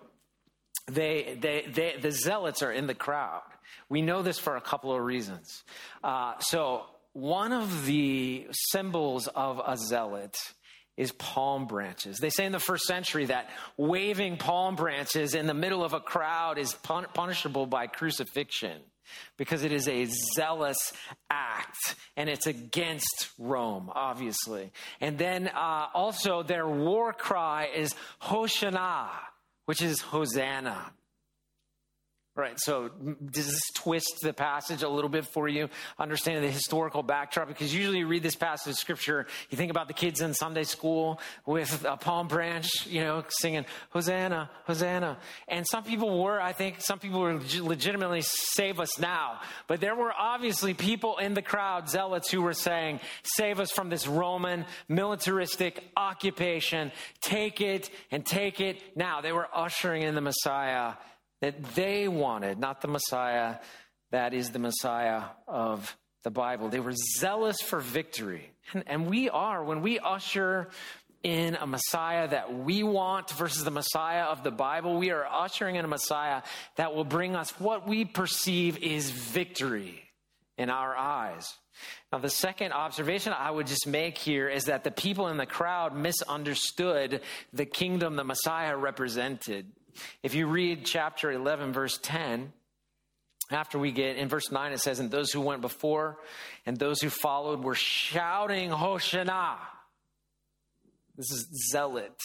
they, 0.88 1.38
they, 1.39 1.67
they, 1.72 1.96
the 2.01 2.12
Zealots 2.12 2.63
are 2.63 2.72
in 2.72 2.88
the 2.88 2.96
crowd. 2.96 3.43
We 3.89 4.01
know 4.01 4.22
this 4.24 4.39
for 4.39 4.55
a 4.55 4.62
couple 4.62 4.93
of 4.93 5.01
reasons. 5.01 5.63
Uh, 6.03 6.39
so, 6.39 6.86
one 7.13 7.53
of 7.53 7.86
the 7.86 8.48
symbols 8.72 9.27
of 9.27 9.62
a 9.63 9.77
zealot 9.77 10.36
is 10.97 11.12
palm 11.13 11.65
branches. 11.65 12.17
They 12.19 12.29
say 12.29 12.45
in 12.45 12.51
the 12.51 12.59
first 12.59 12.83
century 12.85 13.25
that 13.25 13.50
waving 13.77 14.38
palm 14.38 14.75
branches 14.75 15.33
in 15.33 15.47
the 15.47 15.53
middle 15.53 15.83
of 15.83 15.93
a 15.93 16.00
crowd 16.00 16.57
is 16.57 16.73
pun- 16.73 17.07
punishable 17.13 17.65
by 17.65 17.88
crucifixion 17.88 18.79
because 19.38 19.63
it 19.63 19.71
is 19.71 19.88
a 19.88 20.07
zealous 20.35 20.93
act 21.29 21.95
and 22.15 22.29
it's 22.29 22.47
against 22.47 23.29
Rome, 23.38 23.91
obviously. 23.93 24.71
And 25.01 25.17
then 25.17 25.47
uh, 25.47 25.88
also 25.93 26.43
their 26.43 26.67
war 26.67 27.13
cry 27.13 27.69
is 27.75 27.93
Hosanna, 28.19 29.09
which 29.65 29.81
is 29.81 30.00
Hosanna. 30.01 30.91
Right. 32.36 32.60
So 32.60 32.90
does 32.90 33.46
this 33.46 33.72
twist 33.75 34.22
the 34.24 34.34
passage 34.34 34.82
a 34.82 34.90
little 34.90 35.10
bit 35.10 35.28
for 35.28 35.48
you, 35.48 35.70
understanding 36.00 36.42
the 36.42 36.50
historical 36.50 37.04
backdrop? 37.04 37.48
Because 37.48 37.72
usually 37.72 38.00
you 38.00 38.08
read 38.08 38.24
this 38.24 38.36
passage 38.36 38.72
of 38.72 38.78
scripture, 38.78 39.28
you 39.52 39.58
think 39.58 39.70
about 39.70 39.88
the 39.88 39.94
kids 39.94 40.20
in 40.20 40.34
Sunday 40.34 40.63
school 40.63 41.22
with 41.46 41.86
a 41.88 41.96
palm 41.96 42.28
branch, 42.28 42.88
you 42.88 43.02
know, 43.02 43.24
singing 43.30 43.68
Hosanna, 43.92 44.50
Hosanna. 44.66 45.20
And 45.48 45.68
some 45.68 45.84
people 45.84 46.24
were, 46.24 46.42
I 46.42 46.54
think, 46.54 46.82
some 46.82 46.98
people 46.98 47.20
were 47.20 47.40
legitimately 47.62 48.22
save 48.24 48.80
us 48.80 48.98
now. 48.98 49.40
But 49.68 49.80
there 49.80 49.96
were 49.96 50.12
obviously 50.12 50.74
people 50.74 51.20
in 51.20 51.36
the 51.36 51.44
crowd, 51.44 51.88
zealots, 51.88 52.32
who 52.32 52.42
were 52.42 52.54
saying, 52.54 53.00
save 53.22 53.60
us 53.60 53.70
from 53.70 53.90
this 53.90 54.08
Roman 54.08 54.66
militaristic 54.88 55.84
occupation. 55.96 56.92
Take 57.22 57.62
it 57.62 57.92
and 58.10 58.25
take 58.25 58.60
it 58.60 58.82
now. 58.98 59.22
They 59.22 59.34
were 59.34 59.48
ushering 59.54 60.02
in 60.02 60.16
the 60.16 60.22
Messiah 60.22 60.94
that 61.43 61.75
they 61.75 62.07
wanted, 62.07 62.57
not 62.57 62.79
the 62.79 62.88
Messiah 62.88 63.55
that 64.12 64.33
is 64.33 64.51
the 64.51 64.59
Messiah 64.59 65.23
of 65.45 65.97
the 66.23 66.31
Bible. 66.31 66.69
They 66.69 66.79
were 66.79 66.93
zealous 67.17 67.62
for 67.62 67.81
victory. 67.81 68.50
And, 68.73 68.83
and, 68.88 69.07
we 69.07 69.29
are, 69.29 69.62
when 69.62 69.81
we 69.81 70.00
usher 70.00 70.69
in 71.21 71.55
a 71.55 71.67
Messiah 71.67 72.29
that 72.29 72.53
we 72.53 72.81
want 72.83 73.29
versus 73.31 73.65
the 73.65 73.71
Messiah 73.71 74.23
of 74.23 74.41
the 74.41 74.51
Bible, 74.51 74.97
we 74.97 75.12
are 75.12 75.25
ushering 75.25 75.75
in 75.75 75.83
a 75.83 75.88
Messiah 75.89 76.43
that 76.77 76.95
will 76.95 77.03
bring 77.03 77.35
us 77.35 77.50
what 77.59 77.89
we 77.89 78.05
perceive 78.05 78.77
is 78.77 79.12
victory 79.12 80.01
in 80.57 80.69
our 80.69 80.95
eyes. 80.95 81.57
Now, 82.13 82.19
the 82.19 82.29
second 82.29 82.71
observation 82.71 83.33
I 83.33 83.51
would 83.51 83.67
just 83.67 83.85
make 83.85 84.17
here 84.17 84.47
is 84.47 84.65
that 84.65 84.85
the 84.85 84.91
people 84.91 85.27
in 85.27 85.35
the 85.35 85.45
crowd 85.45 85.93
misunderstood 85.93 87.19
the 87.51 87.65
kingdom 87.65 88.15
the 88.15 88.23
Messiah 88.23 88.77
represented. 88.77 89.65
If 90.21 90.35
you 90.35 90.47
read 90.47 90.85
chapter 90.85 91.31
11, 91.31 91.73
verse 91.73 91.97
10, 92.01 92.51
after 93.51 93.77
we 93.77 93.91
get 93.91 94.17
in 94.17 94.27
verse 94.27 94.51
9, 94.51 94.71
it 94.73 94.79
says, 94.79 95.00
And 95.00 95.12
those 95.12 95.31
who 95.31 95.41
went 95.41 95.62
before 95.62 96.17
and 96.65 96.77
those 96.77 97.01
who 97.01 97.09
followed 97.09 97.63
were 97.63 97.75
shouting, 97.75 98.69
Hosanna. 98.69 99.57
This 101.15 101.31
is 101.31 101.69
zealot. 101.71 102.17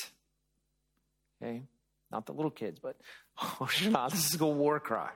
Okay? 1.42 1.62
Not 2.10 2.26
the 2.26 2.32
little 2.32 2.50
kids, 2.50 2.78
but 2.80 2.96
Hosanna. 3.34 4.08
This 4.10 4.34
is 4.34 4.40
a 4.40 4.46
war 4.46 4.80
cry. 4.80 5.10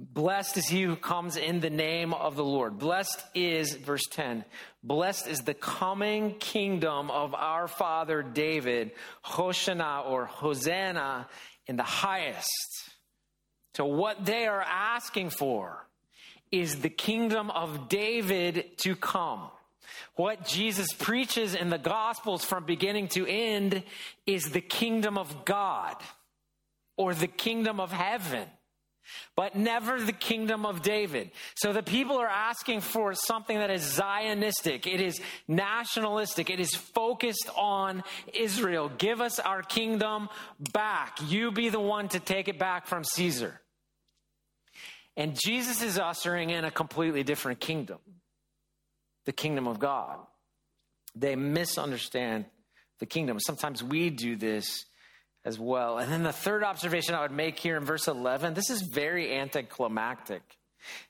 Blessed 0.00 0.56
is 0.56 0.66
he 0.66 0.82
who 0.82 0.96
comes 0.96 1.36
in 1.36 1.60
the 1.60 1.70
name 1.70 2.12
of 2.12 2.34
the 2.34 2.44
Lord. 2.44 2.78
Blessed 2.78 3.24
is, 3.34 3.74
verse 3.74 4.02
10, 4.10 4.44
blessed 4.82 5.28
is 5.28 5.40
the 5.40 5.54
coming 5.54 6.34
kingdom 6.34 7.12
of 7.12 7.32
our 7.32 7.68
father 7.68 8.22
David, 8.22 8.90
Hosanna 9.22 10.02
or 10.04 10.26
Hosanna 10.26 11.28
in 11.66 11.76
the 11.76 11.84
highest. 11.84 12.50
So, 13.76 13.84
what 13.84 14.24
they 14.24 14.46
are 14.46 14.62
asking 14.62 15.30
for 15.30 15.86
is 16.50 16.80
the 16.80 16.90
kingdom 16.90 17.50
of 17.50 17.88
David 17.88 18.76
to 18.78 18.96
come. 18.96 19.48
What 20.16 20.44
Jesus 20.44 20.88
preaches 20.92 21.54
in 21.54 21.70
the 21.70 21.78
Gospels 21.78 22.44
from 22.44 22.64
beginning 22.64 23.08
to 23.08 23.26
end 23.26 23.84
is 24.26 24.50
the 24.50 24.60
kingdom 24.60 25.18
of 25.18 25.44
God 25.44 25.96
or 26.96 27.14
the 27.14 27.26
kingdom 27.28 27.80
of 27.80 27.92
heaven 27.92 28.48
but 29.36 29.54
never 29.54 30.00
the 30.00 30.12
kingdom 30.12 30.64
of 30.64 30.82
David. 30.82 31.30
So 31.54 31.72
the 31.72 31.82
people 31.82 32.18
are 32.18 32.28
asking 32.28 32.80
for 32.80 33.14
something 33.14 33.58
that 33.58 33.70
is 33.70 33.82
Zionistic. 33.82 34.86
It 34.86 35.00
is 35.00 35.20
nationalistic. 35.48 36.50
It 36.50 36.60
is 36.60 36.74
focused 36.74 37.50
on 37.56 38.02
Israel. 38.32 38.90
Give 38.96 39.20
us 39.20 39.38
our 39.38 39.62
kingdom 39.62 40.28
back. 40.72 41.18
You 41.26 41.52
be 41.52 41.68
the 41.68 41.80
one 41.80 42.08
to 42.08 42.20
take 42.20 42.48
it 42.48 42.58
back 42.58 42.86
from 42.86 43.04
Caesar. 43.04 43.60
And 45.16 45.38
Jesus 45.44 45.82
is 45.82 45.98
ushering 45.98 46.50
in 46.50 46.64
a 46.64 46.70
completely 46.70 47.22
different 47.22 47.60
kingdom 47.60 47.98
the 49.24 49.32
kingdom 49.32 49.66
of 49.66 49.78
God. 49.78 50.18
They 51.14 51.34
misunderstand 51.34 52.44
the 52.98 53.06
kingdom. 53.06 53.38
Sometimes 53.40 53.82
we 53.82 54.10
do 54.10 54.36
this 54.36 54.84
as 55.44 55.58
well. 55.58 55.98
And 55.98 56.10
then 56.10 56.22
the 56.22 56.32
third 56.32 56.64
observation 56.64 57.14
I 57.14 57.22
would 57.22 57.32
make 57.32 57.58
here 57.58 57.76
in 57.76 57.84
verse 57.84 58.08
11 58.08 58.54
this 58.54 58.70
is 58.70 58.82
very 58.82 59.36
anticlimactic. 59.36 60.42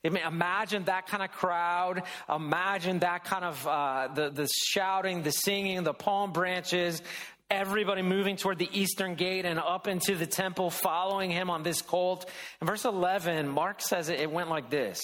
I 0.05 0.09
mean, 0.09 0.25
Imagine 0.25 0.85
that 0.85 1.07
kind 1.07 1.23
of 1.23 1.33
crowd. 1.33 2.03
Imagine 2.33 3.01
that 3.01 3.25
kind 3.25 3.45
of 3.45 3.67
uh, 3.67 4.09
the, 4.15 4.31
the 4.31 4.49
shouting, 4.69 5.23
the 5.23 5.33
singing, 5.33 5.83
the 5.83 5.95
palm 5.95 6.33
branches, 6.33 7.03
everybody 7.51 8.03
moving 8.03 8.37
toward 8.37 8.59
the 8.59 8.69
eastern 8.73 9.15
gate 9.15 9.45
and 9.45 9.59
up 9.59 9.87
into 9.87 10.15
the 10.15 10.27
temple, 10.27 10.71
following 10.71 11.31
him 11.31 11.51
on 11.51 11.63
this 11.63 11.83
colt. 11.83 12.29
In 12.61 12.67
verse 12.67 12.85
11, 12.85 13.49
Mark 13.49 13.81
says 13.81 14.09
it, 14.09 14.21
it 14.21 14.31
went 14.31 14.49
like 14.49 14.71
this 14.71 15.01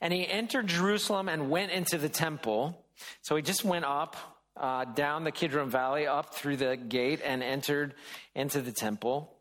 And 0.00 0.12
he 0.12 0.26
entered 0.26 0.66
Jerusalem 0.66 1.28
and 1.28 1.50
went 1.50 1.72
into 1.72 1.98
the 1.98 2.08
temple. 2.08 2.84
So 3.22 3.36
he 3.36 3.42
just 3.42 3.64
went 3.64 3.84
up 3.84 4.16
uh, 4.58 4.84
down 4.84 5.24
the 5.24 5.32
Kidron 5.32 5.70
Valley, 5.70 6.06
up 6.06 6.34
through 6.34 6.56
the 6.56 6.76
gate, 6.76 7.20
and 7.24 7.42
entered 7.42 7.94
into 8.34 8.60
the 8.60 8.72
temple. 8.72 9.32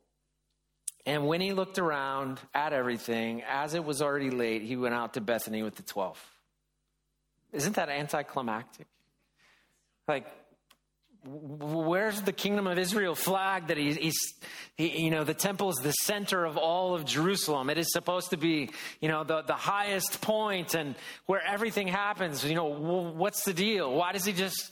And 1.06 1.26
when 1.26 1.40
he 1.40 1.54
looked 1.54 1.80
around 1.80 2.40
at 2.54 2.74
everything, 2.74 3.42
as 3.48 3.74
it 3.74 3.84
was 3.84 4.02
already 4.02 4.30
late, 4.30 4.62
he 4.62 4.76
went 4.76 4.94
out 4.94 5.14
to 5.14 5.22
Bethany 5.22 5.64
with 5.64 5.76
the 5.76 5.84
12. 5.84 6.22
Isn't 7.54 7.76
that 7.78 7.90
anticlimactic? 7.90 8.88
Like, 10.08 10.28
where's 11.26 12.22
the 12.22 12.32
kingdom 12.32 12.68
of 12.68 12.78
Israel 12.78 13.16
flag 13.16 13.68
that 13.68 13.78
he's, 13.78 13.98
he's 13.98 14.18
he, 14.76 15.06
you 15.06 15.12
know, 15.12 15.24
the 15.24 15.34
temple 15.34 15.70
is 15.70 15.78
the 15.78 15.92
center 15.92 16.46
of 16.46 16.58
all 16.58 16.94
of 16.94 17.06
Jerusalem. 17.06 17.70
It 17.70 17.78
is 17.78 17.92
supposed 17.92 18.30
to 18.30 18.38
be, 18.38 18.70
you 19.02 19.10
know, 19.10 19.24
the, 19.24 19.42
the 19.42 19.54
highest 19.54 20.22
point 20.22 20.76
and 20.76 20.96
where 21.26 21.42
everything 21.46 21.88
happens. 21.88 22.46
You 22.46 22.56
know, 22.56 22.66
what's 22.66 23.44
the 23.44 23.54
deal? 23.54 23.94
Why 23.94 24.12
does 24.12 24.26
he 24.26 24.34
just 24.34 24.72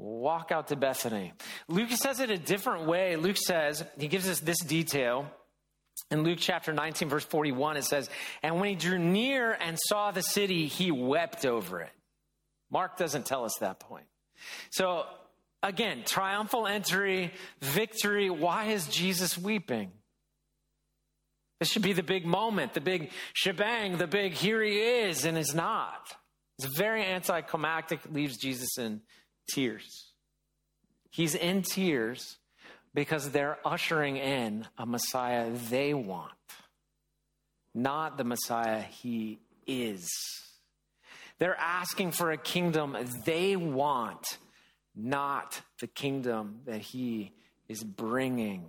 walk 0.00 0.50
out 0.52 0.68
to 0.68 0.76
Bethany. 0.76 1.32
Luke 1.68 1.90
says 1.90 2.20
it 2.20 2.30
a 2.30 2.38
different 2.38 2.86
way. 2.86 3.16
Luke 3.16 3.36
says, 3.36 3.84
he 3.98 4.08
gives 4.08 4.28
us 4.28 4.40
this 4.40 4.58
detail. 4.58 5.30
In 6.10 6.22
Luke 6.22 6.38
chapter 6.40 6.72
19, 6.72 7.08
verse 7.08 7.24
41, 7.24 7.76
it 7.76 7.84
says, 7.84 8.10
And 8.42 8.56
when 8.56 8.70
he 8.70 8.74
drew 8.74 8.98
near 8.98 9.52
and 9.52 9.78
saw 9.78 10.10
the 10.10 10.22
city, 10.22 10.66
he 10.66 10.90
wept 10.90 11.44
over 11.46 11.80
it. 11.80 11.92
Mark 12.70 12.96
doesn't 12.96 13.26
tell 13.26 13.44
us 13.44 13.56
that 13.60 13.80
point. 13.80 14.06
So 14.70 15.04
Again, 15.62 16.04
triumphal 16.06 16.66
entry, 16.66 17.32
victory. 17.60 18.30
Why 18.30 18.66
is 18.66 18.86
Jesus 18.88 19.36
weeping? 19.36 19.92
This 21.58 21.70
should 21.70 21.82
be 21.82 21.92
the 21.92 22.02
big 22.02 22.24
moment, 22.24 22.72
the 22.72 22.80
big 22.80 23.10
shebang, 23.34 23.98
the 23.98 24.06
big 24.06 24.32
here 24.32 24.62
he 24.62 24.78
is, 24.78 25.26
and 25.26 25.36
it's 25.36 25.52
not. 25.52 26.16
It's 26.58 26.74
very 26.74 27.04
anticlimactic, 27.04 28.00
leaves 28.10 28.38
Jesus 28.38 28.78
in 28.78 29.02
tears. 29.52 30.12
He's 31.10 31.34
in 31.34 31.62
tears 31.62 32.38
because 32.94 33.30
they're 33.30 33.58
ushering 33.64 34.16
in 34.16 34.66
a 34.78 34.86
Messiah 34.86 35.50
they 35.70 35.94
want, 35.94 36.32
not 37.74 38.16
the 38.16 38.24
Messiah 38.24 38.80
he 38.80 39.38
is. 39.66 40.08
They're 41.38 41.58
asking 41.58 42.12
for 42.12 42.30
a 42.32 42.36
kingdom 42.36 42.96
they 43.24 43.56
want, 43.56 44.38
not 44.94 45.60
the 45.80 45.86
kingdom 45.86 46.60
that 46.66 46.80
he 46.80 47.32
is 47.68 47.82
bringing. 47.82 48.66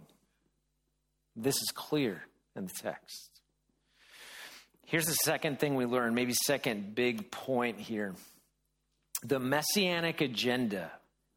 This 1.36 1.56
is 1.56 1.72
clear 1.74 2.24
in 2.56 2.66
the 2.66 2.74
text. 2.82 3.30
Here's 4.86 5.06
the 5.06 5.14
second 5.14 5.60
thing 5.60 5.76
we 5.76 5.86
learn, 5.86 6.14
maybe 6.14 6.34
second 6.34 6.96
big 6.96 7.32
point 7.32 7.80
here. 7.80 8.14
The 9.24 9.40
messianic 9.40 10.22
agenda 10.22 10.92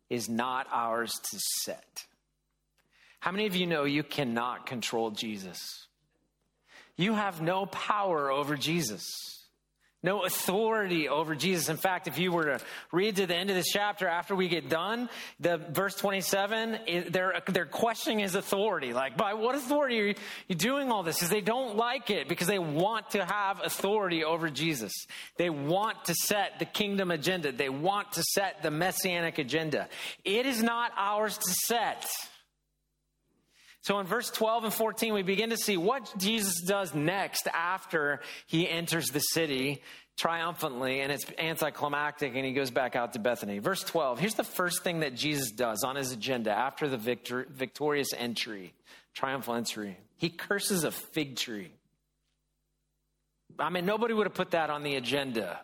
is 0.08 0.28
not 0.28 0.66
ours 0.70 1.12
to 1.12 1.38
set. 1.62 2.04
How 3.20 3.30
many 3.30 3.46
of 3.46 3.56
you 3.56 3.66
know 3.66 3.84
you 3.84 4.02
cannot 4.02 4.66
control 4.66 5.10
Jesus? 5.10 5.86
You 6.96 7.14
have 7.14 7.40
no 7.40 7.66
power 7.66 8.30
over 8.30 8.56
Jesus 8.56 9.02
no 10.04 10.24
authority 10.24 11.08
over 11.08 11.34
Jesus. 11.34 11.70
In 11.70 11.78
fact, 11.78 12.06
if 12.06 12.18
you 12.18 12.30
were 12.30 12.44
to 12.44 12.60
read 12.92 13.16
to 13.16 13.26
the 13.26 13.34
end 13.34 13.48
of 13.48 13.56
this 13.56 13.68
chapter 13.72 14.06
after 14.06 14.36
we 14.36 14.48
get 14.48 14.68
done, 14.68 15.08
the 15.40 15.56
verse 15.56 15.94
27, 15.96 17.08
they're, 17.08 17.42
they're 17.48 17.64
questioning 17.64 18.18
his 18.18 18.34
authority. 18.34 18.92
Like, 18.92 19.16
by 19.16 19.32
what 19.32 19.54
authority 19.54 20.00
are 20.00 20.14
you 20.46 20.54
doing 20.54 20.92
all 20.92 21.02
this? 21.02 21.16
Because 21.16 21.30
they 21.30 21.40
don't 21.40 21.76
like 21.76 22.10
it 22.10 22.28
because 22.28 22.46
they 22.46 22.58
want 22.58 23.12
to 23.12 23.24
have 23.24 23.62
authority 23.64 24.24
over 24.24 24.50
Jesus. 24.50 24.92
They 25.38 25.48
want 25.48 26.04
to 26.04 26.14
set 26.14 26.58
the 26.58 26.66
kingdom 26.66 27.10
agenda. 27.10 27.50
They 27.50 27.70
want 27.70 28.12
to 28.12 28.22
set 28.22 28.62
the 28.62 28.70
messianic 28.70 29.38
agenda. 29.38 29.88
It 30.22 30.44
is 30.44 30.62
not 30.62 30.92
ours 30.98 31.38
to 31.38 31.50
set. 31.64 32.06
So 33.84 33.98
in 33.98 34.06
verse 34.06 34.30
12 34.30 34.64
and 34.64 34.72
14, 34.72 35.12
we 35.12 35.22
begin 35.22 35.50
to 35.50 35.58
see 35.58 35.76
what 35.76 36.10
Jesus 36.16 36.62
does 36.62 36.94
next 36.94 37.46
after 37.52 38.20
he 38.46 38.66
enters 38.66 39.08
the 39.08 39.20
city 39.20 39.82
triumphantly, 40.16 41.00
and 41.00 41.12
it's 41.12 41.26
anticlimactic, 41.38 42.34
and 42.34 42.46
he 42.46 42.54
goes 42.54 42.70
back 42.70 42.96
out 42.96 43.12
to 43.12 43.18
Bethany. 43.18 43.58
Verse 43.58 43.84
12, 43.84 44.18
here's 44.20 44.36
the 44.36 44.42
first 44.42 44.82
thing 44.82 45.00
that 45.00 45.14
Jesus 45.14 45.50
does 45.50 45.84
on 45.84 45.96
his 45.96 46.12
agenda 46.12 46.50
after 46.50 46.88
the 46.88 46.96
victor, 46.96 47.46
victorious 47.50 48.08
entry, 48.16 48.72
triumphal 49.12 49.54
entry. 49.54 49.98
He 50.16 50.30
curses 50.30 50.84
a 50.84 50.90
fig 50.90 51.36
tree. 51.36 51.70
I 53.58 53.68
mean, 53.68 53.84
nobody 53.84 54.14
would 54.14 54.26
have 54.26 54.34
put 54.34 54.52
that 54.52 54.70
on 54.70 54.82
the 54.82 54.94
agenda 54.94 55.60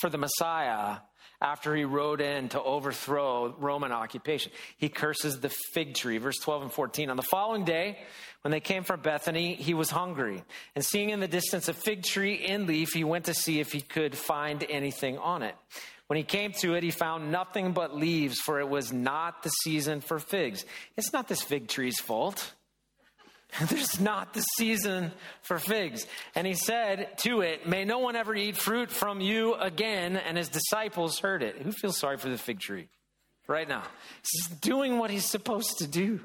for 0.00 0.10
the 0.10 0.18
Messiah 0.18 0.96
after 1.42 1.74
he 1.74 1.84
rode 1.84 2.20
in 2.20 2.48
to 2.50 2.62
overthrow 2.62 3.54
Roman 3.58 3.90
occupation. 3.90 4.52
He 4.78 4.88
curses 4.88 5.40
the 5.40 5.50
fig 5.74 5.94
tree. 5.94 6.18
Verse 6.18 6.38
12 6.38 6.62
and 6.62 6.72
14. 6.72 7.10
On 7.10 7.16
the 7.16 7.22
following 7.22 7.64
day, 7.64 7.98
when 8.42 8.52
they 8.52 8.60
came 8.60 8.84
from 8.84 9.00
Bethany, 9.00 9.54
he 9.54 9.74
was 9.74 9.90
hungry. 9.90 10.44
And 10.76 10.84
seeing 10.84 11.10
in 11.10 11.20
the 11.20 11.28
distance 11.28 11.68
a 11.68 11.74
fig 11.74 12.04
tree 12.04 12.34
in 12.34 12.66
leaf, 12.66 12.92
he 12.92 13.02
went 13.02 13.24
to 13.24 13.34
see 13.34 13.58
if 13.58 13.72
he 13.72 13.80
could 13.80 14.16
find 14.16 14.64
anything 14.70 15.18
on 15.18 15.42
it. 15.42 15.56
When 16.06 16.16
he 16.16 16.22
came 16.22 16.52
to 16.60 16.74
it, 16.74 16.82
he 16.82 16.90
found 16.90 17.32
nothing 17.32 17.72
but 17.72 17.96
leaves, 17.96 18.38
for 18.38 18.60
it 18.60 18.68
was 18.68 18.92
not 18.92 19.42
the 19.42 19.48
season 19.48 20.00
for 20.00 20.18
figs. 20.18 20.64
It's 20.96 21.12
not 21.12 21.26
this 21.26 21.42
fig 21.42 21.68
tree's 21.68 21.98
fault. 21.98 22.52
There's 23.68 24.00
not 24.00 24.32
the 24.32 24.40
season 24.56 25.12
for 25.42 25.58
figs. 25.58 26.06
And 26.34 26.46
he 26.46 26.54
said 26.54 27.18
to 27.18 27.42
it, 27.42 27.66
May 27.66 27.84
no 27.84 27.98
one 27.98 28.16
ever 28.16 28.34
eat 28.34 28.56
fruit 28.56 28.90
from 28.90 29.20
you 29.20 29.54
again. 29.54 30.16
And 30.16 30.38
his 30.38 30.48
disciples 30.48 31.18
heard 31.18 31.42
it. 31.42 31.56
Who 31.60 31.72
feels 31.72 31.98
sorry 31.98 32.16
for 32.16 32.30
the 32.30 32.38
fig 32.38 32.60
tree 32.60 32.88
right 33.46 33.68
now? 33.68 33.82
He's 34.22 34.56
doing 34.58 34.98
what 34.98 35.10
he's 35.10 35.26
supposed 35.26 35.78
to 35.78 35.86
do, 35.86 36.20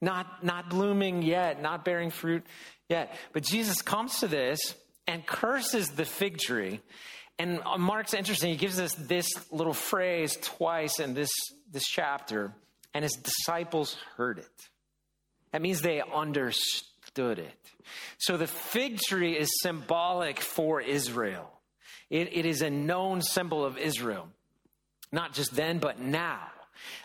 not, 0.00 0.42
not 0.42 0.70
blooming 0.70 1.22
yet, 1.22 1.60
not 1.60 1.84
bearing 1.84 2.10
fruit 2.10 2.44
yet. 2.88 3.14
But 3.34 3.42
Jesus 3.42 3.82
comes 3.82 4.20
to 4.20 4.28
this 4.28 4.74
and 5.06 5.26
curses 5.26 5.90
the 5.90 6.06
fig 6.06 6.38
tree. 6.38 6.80
And 7.38 7.60
uh, 7.66 7.76
Mark's 7.76 8.14
interesting. 8.14 8.50
He 8.50 8.56
gives 8.56 8.80
us 8.80 8.94
this 8.94 9.28
little 9.50 9.74
phrase 9.74 10.38
twice 10.40 11.00
in 11.00 11.12
this, 11.12 11.30
this 11.70 11.84
chapter, 11.84 12.54
and 12.94 13.02
his 13.02 13.12
disciples 13.12 13.96
heard 14.16 14.38
it. 14.38 14.71
That 15.52 15.62
means 15.62 15.80
they 15.80 16.02
understood 16.02 17.38
it. 17.38 17.58
So 18.18 18.36
the 18.36 18.46
fig 18.46 18.98
tree 19.00 19.36
is 19.36 19.50
symbolic 19.60 20.40
for 20.40 20.80
Israel. 20.80 21.48
It, 22.10 22.36
it 22.36 22.46
is 22.46 22.62
a 22.62 22.70
known 22.70 23.22
symbol 23.22 23.64
of 23.64 23.78
Israel, 23.78 24.28
not 25.10 25.32
just 25.34 25.54
then, 25.54 25.78
but 25.78 26.00
now. 26.00 26.48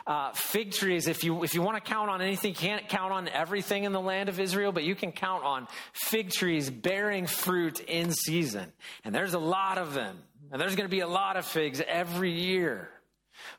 Uh, 0.06 0.32
fig 0.34 0.72
trees, 0.72 1.08
if 1.08 1.24
you 1.24 1.44
if 1.44 1.54
you 1.54 1.62
want 1.62 1.84
to 1.84 1.90
count 1.90 2.10
on 2.10 2.22
anything, 2.22 2.50
you 2.52 2.56
can't 2.56 2.88
count 2.90 3.12
on 3.12 3.28
everything 3.28 3.84
in 3.84 3.92
the 3.92 4.02
land 4.02 4.30
of 4.30 4.40
Israel, 4.40 4.72
but 4.72 4.84
you 4.84 4.96
can 4.96 5.12
count 5.12 5.44
on 5.44 5.68
fig 5.94 6.32
trees 6.32 6.70
bearing 6.70 7.28
fruit 7.28 7.80
in 7.82 8.12
season. 8.12 8.72
And 9.04 9.14
there's 9.14 9.34
a 9.34 9.40
lot 9.40 9.78
of 9.78 9.94
them. 9.94 10.18
And 10.52 10.62
there's 10.62 10.76
going 10.76 10.90
to 10.90 10.96
be 10.96 11.02
a 11.02 11.08
lot 11.08 11.36
of 11.36 11.46
figs 11.46 11.82
every 11.86 12.32
year. 12.32 12.90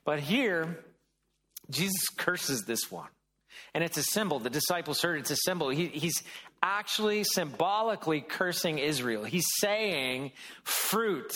But 0.04 0.20
here, 0.20 0.78
Jesus 1.70 2.08
curses 2.16 2.64
this 2.66 2.90
one. 2.90 3.08
And 3.78 3.84
it's 3.84 3.96
a 3.96 4.02
symbol. 4.02 4.40
The 4.40 4.50
disciples 4.50 5.00
heard 5.00 5.20
it's 5.20 5.30
a 5.30 5.36
symbol. 5.36 5.68
He, 5.68 5.86
he's 5.86 6.24
actually 6.60 7.22
symbolically 7.22 8.20
cursing 8.20 8.80
Israel. 8.80 9.22
He's 9.22 9.46
saying, 9.60 10.32
fruit, 10.64 11.32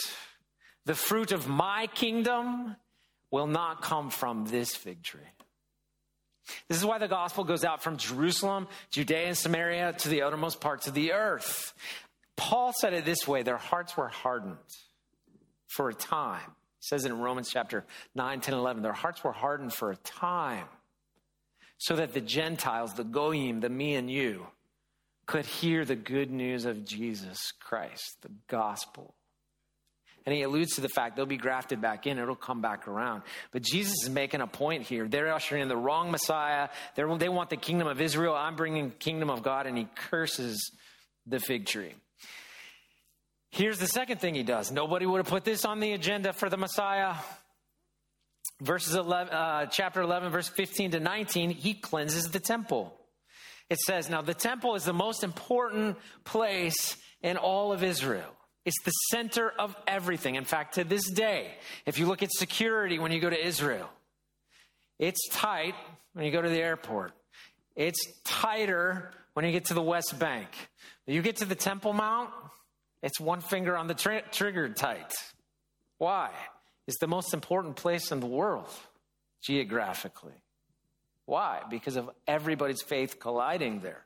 the 0.84 0.96
fruit 0.96 1.30
of 1.30 1.46
my 1.46 1.86
kingdom 1.94 2.74
will 3.30 3.46
not 3.46 3.80
come 3.80 4.10
from 4.10 4.46
this 4.46 4.74
fig 4.74 5.04
tree. 5.04 5.20
This 6.66 6.78
is 6.78 6.84
why 6.84 6.98
the 6.98 7.06
gospel 7.06 7.44
goes 7.44 7.62
out 7.62 7.80
from 7.80 7.96
Jerusalem, 7.96 8.66
Judea, 8.90 9.28
and 9.28 9.38
Samaria 9.38 9.92
to 9.98 10.08
the 10.08 10.22
outermost 10.24 10.60
parts 10.60 10.88
of 10.88 10.94
the 10.94 11.12
earth. 11.12 11.72
Paul 12.34 12.72
said 12.76 12.92
it 12.92 13.04
this 13.04 13.28
way 13.28 13.44
their 13.44 13.56
hearts 13.56 13.96
were 13.96 14.08
hardened 14.08 14.56
for 15.68 15.90
a 15.90 15.94
time. 15.94 16.56
He 16.80 16.86
says 16.88 17.04
it 17.04 17.12
in 17.12 17.20
Romans 17.20 17.50
chapter 17.52 17.84
9, 18.16 18.40
10, 18.40 18.52
11. 18.52 18.82
Their 18.82 18.92
hearts 18.92 19.22
were 19.22 19.30
hardened 19.30 19.72
for 19.72 19.92
a 19.92 19.96
time 19.96 20.66
so 21.82 21.96
that 21.96 22.14
the 22.14 22.20
Gentiles, 22.20 22.94
the 22.94 23.02
Goyim, 23.02 23.58
the 23.58 23.68
me 23.68 23.96
and 23.96 24.08
you, 24.08 24.46
could 25.26 25.44
hear 25.44 25.84
the 25.84 25.96
good 25.96 26.30
news 26.30 26.64
of 26.64 26.84
Jesus 26.84 27.52
Christ, 27.58 28.18
the 28.22 28.30
gospel. 28.46 29.14
And 30.24 30.32
he 30.32 30.42
alludes 30.42 30.76
to 30.76 30.80
the 30.80 30.88
fact 30.88 31.16
they'll 31.16 31.26
be 31.26 31.36
grafted 31.36 31.80
back 31.80 32.06
in, 32.06 32.20
it'll 32.20 32.36
come 32.36 32.60
back 32.60 32.86
around. 32.86 33.22
But 33.50 33.62
Jesus 33.62 33.94
is 34.04 34.10
making 34.10 34.42
a 34.42 34.46
point 34.46 34.84
here. 34.84 35.08
They're 35.08 35.34
ushering 35.34 35.62
in 35.62 35.68
the 35.68 35.76
wrong 35.76 36.12
Messiah. 36.12 36.68
They're, 36.94 37.12
they 37.18 37.28
want 37.28 37.50
the 37.50 37.56
kingdom 37.56 37.88
of 37.88 38.00
Israel. 38.00 38.34
I'm 38.34 38.54
bringing 38.54 38.90
the 38.90 38.94
kingdom 38.94 39.28
of 39.28 39.42
God, 39.42 39.66
and 39.66 39.76
he 39.76 39.88
curses 39.96 40.70
the 41.26 41.40
fig 41.40 41.66
tree. 41.66 41.94
Here's 43.50 43.80
the 43.80 43.88
second 43.88 44.20
thing 44.20 44.36
he 44.36 44.44
does. 44.44 44.70
Nobody 44.70 45.04
would 45.04 45.18
have 45.18 45.26
put 45.26 45.42
this 45.42 45.64
on 45.64 45.80
the 45.80 45.94
agenda 45.94 46.32
for 46.32 46.48
the 46.48 46.56
Messiah 46.56 47.16
verses 48.62 48.94
11, 48.94 49.32
uh, 49.32 49.66
chapter 49.66 50.00
11, 50.00 50.30
verse 50.30 50.48
15 50.48 50.92
to 50.92 51.00
19, 51.00 51.50
he 51.50 51.74
cleanses 51.74 52.30
the 52.30 52.40
temple. 52.40 52.94
It 53.68 53.78
says, 53.78 54.08
Now 54.08 54.22
the 54.22 54.34
temple 54.34 54.74
is 54.74 54.84
the 54.84 54.92
most 54.92 55.24
important 55.24 55.96
place 56.24 56.96
in 57.22 57.36
all 57.36 57.72
of 57.72 57.82
Israel. 57.82 58.30
It's 58.64 58.80
the 58.84 58.92
center 59.10 59.50
of 59.58 59.74
everything. 59.88 60.36
In 60.36 60.44
fact, 60.44 60.74
to 60.74 60.84
this 60.84 61.10
day, 61.10 61.54
if 61.84 61.98
you 61.98 62.06
look 62.06 62.22
at 62.22 62.32
security 62.32 62.98
when 62.98 63.10
you 63.10 63.20
go 63.20 63.30
to 63.30 63.46
Israel, 63.46 63.88
it's 64.98 65.28
tight 65.30 65.74
when 66.12 66.24
you 66.24 66.30
go 66.30 66.40
to 66.40 66.48
the 66.48 66.60
airport. 66.60 67.12
It's 67.74 68.06
tighter 68.24 69.10
when 69.34 69.44
you 69.44 69.50
get 69.50 69.66
to 69.66 69.74
the 69.74 69.82
West 69.82 70.16
Bank. 70.18 70.48
You 71.06 71.22
get 71.22 71.38
to 71.38 71.44
the 71.44 71.56
Temple 71.56 71.92
Mount, 71.92 72.30
it's 73.02 73.18
one 73.18 73.40
finger 73.40 73.76
on 73.76 73.88
the 73.88 73.94
tr- 73.94 74.28
trigger 74.30 74.68
tight. 74.68 75.12
Why? 75.98 76.30
Is 76.86 76.96
the 76.96 77.06
most 77.06 77.34
important 77.34 77.76
place 77.76 78.10
in 78.10 78.20
the 78.20 78.26
world 78.26 78.68
geographically. 79.40 80.32
Why? 81.26 81.60
Because 81.70 81.96
of 81.96 82.10
everybody's 82.26 82.82
faith 82.82 83.18
colliding 83.20 83.80
there. 83.80 84.04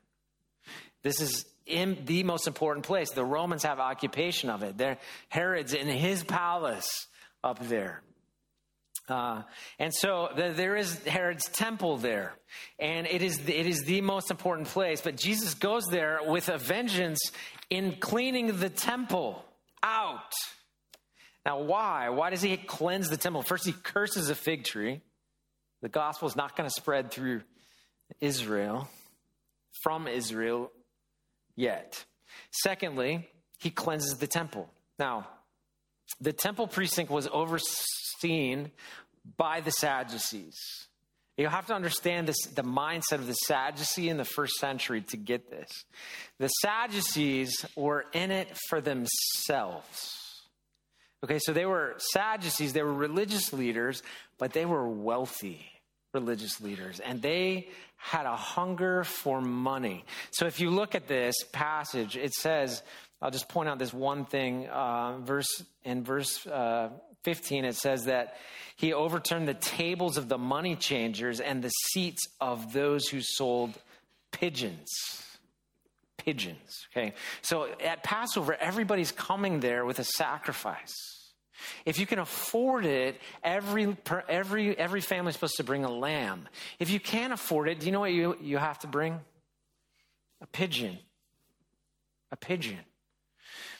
This 1.03 1.21
is 1.21 1.45
in 1.65 1.97
the 2.05 2.23
most 2.23 2.47
important 2.47 2.85
place. 2.85 3.11
The 3.11 3.25
Romans 3.25 3.63
have 3.63 3.79
occupation 3.79 4.49
of 4.49 4.63
it. 4.63 4.77
They're 4.77 4.97
Herod's 5.29 5.73
in 5.73 5.87
his 5.87 6.23
palace 6.23 7.07
up 7.43 7.59
there. 7.67 8.01
Uh, 9.09 9.43
and 9.79 9.93
so 9.93 10.29
the, 10.35 10.49
there 10.49 10.75
is 10.75 10.97
Herod's 11.05 11.47
temple 11.49 11.97
there, 11.97 12.33
and 12.77 13.07
it 13.07 13.21
is 13.21 13.39
it 13.47 13.65
is 13.65 13.83
the 13.85 14.01
most 14.01 14.31
important 14.31 14.67
place. 14.67 14.99
But 15.01 15.15
Jesus 15.15 15.53
goes 15.53 15.85
there 15.85 16.19
with 16.25 16.49
a 16.49 16.57
vengeance 16.57 17.31
in 17.69 17.95
cleaning 17.99 18.59
the 18.59 18.69
temple 18.69 19.45
out. 19.81 20.33
Now, 21.47 21.59
why? 21.59 22.09
Why 22.09 22.29
does 22.29 22.41
he 22.41 22.57
cleanse 22.57 23.07
the 23.07 23.15
temple? 23.15 23.41
First, 23.41 23.65
he 23.65 23.71
curses 23.71 24.29
a 24.29 24.35
fig 24.35 24.65
tree. 24.65 24.99
The 25.81 25.87
gospel 25.87 26.27
is 26.27 26.35
not 26.35 26.57
going 26.57 26.67
to 26.69 26.73
spread 26.75 27.09
through 27.09 27.43
Israel, 28.19 28.89
from 29.81 30.09
Israel 30.09 30.73
yet. 31.55 32.03
Secondly, 32.51 33.29
he 33.59 33.69
cleanses 33.69 34.17
the 34.17 34.27
temple. 34.27 34.67
Now, 34.99 35.25
the 36.19 36.33
temple 36.33 36.67
precinct 36.67 37.09
was 37.09 37.29
overseen 37.31 38.71
by 39.37 39.61
the 39.61 39.71
Sadducees. 39.71 40.59
You 41.37 41.47
have 41.47 41.67
to 41.67 41.73
understand 41.73 42.27
this, 42.27 42.41
the 42.55 42.63
mindset 42.63 43.19
of 43.19 43.27
the 43.27 43.33
Sadducee 43.33 44.09
in 44.09 44.17
the 44.17 44.25
first 44.25 44.55
century 44.55 44.99
to 44.99 45.15
get 45.15 45.49
this. 45.49 45.69
The 46.39 46.49
Sadducees 46.49 47.65
were 47.77 48.03
in 48.11 48.31
it 48.31 48.49
for 48.67 48.81
themselves. 48.81 50.26
Okay, 51.23 51.39
so 51.39 51.51
they 51.51 51.65
were 51.65 51.95
Sadducees, 51.97 52.73
they 52.73 52.83
were 52.83 52.93
religious 52.93 53.51
leaders, 53.51 54.03
but 54.37 54.53
they 54.53 54.65
were 54.65 54.87
wealthy 54.87 55.65
religious 56.13 56.61
leaders, 56.61 56.99
and 56.99 57.21
they 57.21 57.67
had 57.97 58.25
a 58.25 58.35
hunger 58.35 59.03
for 59.03 59.41
money. 59.41 60.05
So 60.31 60.45
if 60.45 60.59
you 60.59 60.69
look 60.69 60.95
at 60.95 61.07
this 61.07 61.35
passage, 61.51 62.15
it 62.15 62.33
says, 62.33 62.83
I'll 63.21 63.31
just 63.31 63.49
point 63.49 63.67
out 63.67 63.79
this 63.79 63.93
one 63.93 64.25
thing. 64.25 64.67
Uh, 64.67 65.17
verse 65.17 65.63
in 65.83 66.03
verse 66.03 66.45
uh, 66.45 66.89
15, 67.23 67.65
it 67.65 67.75
says 67.75 68.05
that 68.05 68.35
he 68.75 68.93
overturned 68.93 69.47
the 69.47 69.55
tables 69.55 70.17
of 70.17 70.29
the 70.29 70.37
money 70.37 70.75
changers 70.75 71.39
and 71.39 71.63
the 71.63 71.69
seats 71.69 72.27
of 72.39 72.73
those 72.73 73.07
who 73.07 73.21
sold 73.21 73.73
pigeons. 74.31 74.87
Pigeons. 76.27 76.85
Okay, 76.91 77.13
so 77.41 77.69
at 77.81 78.03
Passover, 78.03 78.53
everybody's 78.59 79.13
coming 79.13 79.61
there 79.61 79.85
with 79.85 79.97
a 79.99 80.03
sacrifice. 80.03 80.93
If 81.85 81.99
you 81.99 82.05
can 82.05 82.19
afford 82.19 82.85
it, 82.85 83.21
every, 83.45 83.95
every, 84.27 84.77
every 84.77 84.99
family's 84.99 85.35
supposed 85.35 85.55
to 85.55 85.63
bring 85.63 85.85
a 85.85 85.89
lamb. 85.89 86.49
If 86.79 86.89
you 86.89 86.99
can't 86.99 87.31
afford 87.31 87.69
it, 87.69 87.79
do 87.79 87.85
you 87.85 87.93
know 87.93 88.01
what 88.01 88.11
you, 88.11 88.35
you 88.41 88.57
have 88.57 88.77
to 88.79 88.87
bring? 88.87 89.21
A 90.41 90.47
pigeon. 90.47 90.97
A 92.33 92.35
pigeon. 92.35 92.79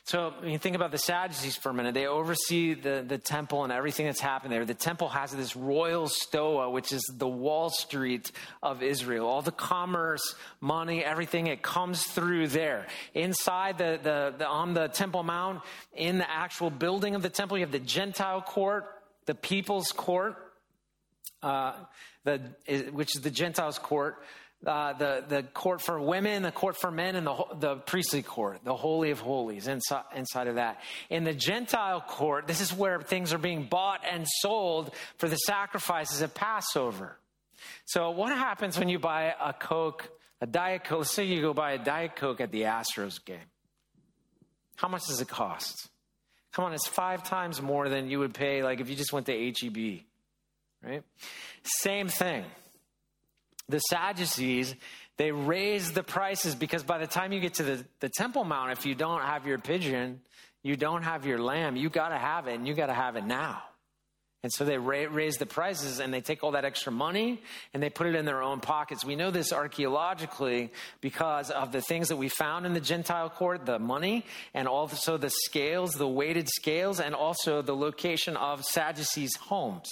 So 0.08 0.34
when 0.40 0.52
you 0.52 0.58
think 0.58 0.78
about 0.78 0.92
the 0.92 0.98
Sadducees 0.98 1.58
for 1.58 1.70
a 1.70 1.74
minute, 1.74 1.94
they 1.94 2.08
oversee 2.08 2.74
the, 2.76 3.04
the 3.06 3.18
temple 3.18 3.66
and 3.66 3.74
everything 3.74 4.06
that's 4.06 4.22
happened 4.22 4.54
there. 4.54 4.64
The 4.64 4.74
temple 4.74 5.10
has 5.10 5.32
this 5.32 5.58
royal 5.58 6.08
stoa, 6.08 6.70
which 6.70 6.94
is 6.94 7.04
the 7.14 7.28
Wall 7.28 7.70
Street 7.70 8.32
of 8.64 8.82
Israel. 8.82 9.28
All 9.28 9.42
the 9.42 9.52
commerce, 9.52 10.36
money, 10.62 11.04
everything, 11.04 11.48
it 11.48 11.62
comes 11.62 12.06
through 12.06 12.48
there. 12.48 12.88
Inside 13.14 13.80
the, 13.80 14.00
the, 14.02 14.34
the 14.38 14.48
on 14.48 14.74
the 14.74 14.88
Temple 14.88 15.24
Mount, 15.24 15.62
in 15.94 16.20
the 16.20 16.32
actual 16.32 16.70
building 16.70 17.14
of 17.14 17.22
the 17.22 17.30
temple, 17.30 17.58
you 17.58 17.66
have 17.66 17.74
the 17.74 17.80
Gentile 17.80 18.42
court, 18.42 18.86
the 19.26 19.36
people's 19.36 19.92
court, 19.92 20.38
uh, 21.44 21.74
the, 22.24 22.40
which 22.94 23.14
is 23.14 23.24
the 23.24 23.30
Gentiles 23.30 23.78
court 23.78 24.24
uh, 24.66 24.94
the, 24.94 25.24
the 25.28 25.44
court 25.44 25.82
for 25.82 26.00
women, 26.00 26.42
the 26.42 26.52
court 26.52 26.76
for 26.76 26.90
men, 26.90 27.16
and 27.16 27.28
the, 27.28 27.46
the 27.60 27.76
priestly 27.76 28.24
court, 28.24 28.60
the 28.64 28.76
Holy 28.76 29.12
of 29.12 29.20
Holies 29.20 29.68
inside, 29.68 30.04
inside 30.16 30.48
of 30.48 30.56
that. 30.56 30.82
In 31.10 31.24
the 31.24 31.34
Gentile 31.34 32.02
court, 32.02 32.48
this 32.48 32.60
is 32.60 32.74
where 32.74 33.00
things 33.00 33.34
are 33.34 33.38
being 33.38 33.66
bought 33.66 34.02
and 34.10 34.26
sold 34.40 34.94
for 35.18 35.30
the 35.30 35.36
sacrifices 35.36 36.22
of 36.22 36.34
Passover. 36.34 37.18
So, 37.86 38.10
what 38.12 38.32
happens 38.32 38.78
when 38.80 38.90
you 38.90 39.00
buy 39.00 39.34
a 39.40 39.54
Coke, 39.54 40.10
a 40.42 40.48
Diet 40.48 40.84
Coke? 40.84 41.00
Let's 41.00 41.12
say 41.12 41.26
you 41.26 41.42
go 41.42 41.54
buy 41.54 41.74
a 41.74 41.78
Diet 41.78 42.16
Coke 42.16 42.42
at 42.42 42.52
the 42.52 42.64
Astros 42.64 43.24
game. 43.24 43.38
How 44.76 44.88
much 44.88 45.08
does 45.08 45.22
it 45.22 45.28
cost? 45.28 45.90
Come 46.52 46.66
on, 46.66 46.74
it's 46.74 46.88
five 46.88 47.24
times 47.24 47.62
more 47.62 47.90
than 47.90 48.10
you 48.10 48.20
would 48.20 48.34
pay, 48.34 48.64
like 48.64 48.80
if 48.80 48.90
you 48.90 48.96
just 48.96 49.14
went 49.14 49.28
to 49.28 49.34
HEB, 49.34 50.02
right? 50.84 51.04
Same 51.64 52.08
thing 52.08 52.46
the 53.70 53.80
Sadducees, 53.80 54.76
they 55.18 55.32
raise 55.32 55.92
the 55.92 56.04
prices 56.04 56.56
because 56.56 56.84
by 56.84 56.98
the 56.98 57.08
time 57.08 57.32
you 57.32 57.40
get 57.40 57.56
to 57.56 57.64
the, 57.64 57.86
the 58.00 58.10
Temple 58.10 58.44
Mount, 58.44 58.72
if 58.72 58.86
you 58.86 58.96
don't 58.96 59.22
have 59.22 59.46
your 59.48 59.58
pigeon, 59.58 60.22
you 60.64 60.76
don't 60.76 61.04
have 61.04 61.26
your 61.26 61.40
lamb, 61.40 61.76
you 61.76 61.90
got 61.90 62.10
to 62.10 62.18
have 62.18 62.48
it 62.48 62.56
and 62.56 62.68
you 62.68 62.74
got 62.74 62.88
to 62.88 62.94
have 62.94 63.16
it 63.16 63.26
now. 63.26 63.62
And 64.44 64.54
so 64.54 64.64
they 64.64 64.78
ra- 64.78 65.08
raise 65.10 65.38
the 65.38 65.46
prices 65.46 66.00
and 66.00 66.14
they 66.14 66.22
take 66.22 66.44
all 66.44 66.52
that 66.52 66.64
extra 66.64 66.92
money 66.92 67.42
and 67.74 67.82
they 67.82 67.90
put 67.90 68.08
it 68.08 68.16
in 68.16 68.26
their 68.26 68.44
own 68.44 68.60
pockets. 68.60 69.04
We 69.04 69.16
know 69.16 69.32
this 69.32 69.52
archaeologically 69.52 70.72
because 71.02 71.50
of 71.50 71.72
the 71.72 71.82
things 71.82 72.10
that 72.10 72.18
we 72.18 72.30
found 72.30 72.66
in 72.66 72.74
the 72.74 72.80
Gentile 72.80 73.30
court 73.30 73.66
the 73.66 73.80
money 73.80 74.26
and 74.54 74.68
also 74.68 75.18
the 75.18 75.32
scales, 75.32 75.94
the 75.94 76.08
weighted 76.08 76.48
scales, 76.50 77.00
and 77.00 77.16
also 77.16 77.62
the 77.62 77.76
location 77.76 78.38
of 78.38 78.64
Sadducees' 78.64 79.36
homes. 79.36 79.90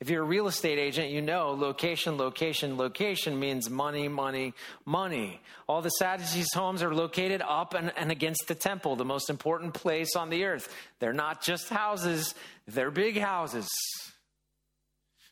If 0.00 0.10
you're 0.10 0.22
a 0.22 0.26
real 0.26 0.48
estate 0.48 0.78
agent, 0.78 1.10
you 1.10 1.22
know 1.22 1.52
location, 1.52 2.18
location, 2.18 2.76
location 2.76 3.38
means 3.38 3.70
money, 3.70 4.08
money, 4.08 4.52
money. 4.84 5.40
All 5.68 5.82
the 5.82 5.90
Sadducees' 5.90 6.52
homes 6.52 6.82
are 6.82 6.94
located 6.94 7.40
up 7.40 7.74
and, 7.74 7.92
and 7.96 8.10
against 8.10 8.44
the 8.48 8.54
temple, 8.54 8.96
the 8.96 9.04
most 9.04 9.30
important 9.30 9.72
place 9.72 10.16
on 10.16 10.30
the 10.30 10.44
earth. 10.44 10.74
They're 10.98 11.12
not 11.12 11.42
just 11.42 11.68
houses, 11.68 12.34
they're 12.66 12.90
big 12.90 13.18
houses. 13.18 13.68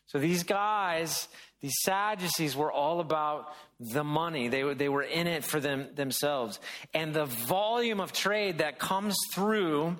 So 0.07 0.17
these 0.17 0.43
guys, 0.43 1.27
these 1.61 1.75
Sadducees 1.81 2.55
were 2.55 2.71
all 2.71 2.99
about 2.99 3.53
the 3.79 4.03
money. 4.03 4.47
They 4.47 4.63
were, 4.63 4.75
they 4.75 4.89
were 4.89 5.03
in 5.03 5.27
it 5.27 5.43
for 5.43 5.59
them, 5.59 5.89
themselves. 5.95 6.59
And 6.93 7.13
the 7.13 7.25
volume 7.25 7.99
of 7.99 8.13
trade 8.13 8.59
that 8.59 8.79
comes 8.79 9.15
through 9.33 9.97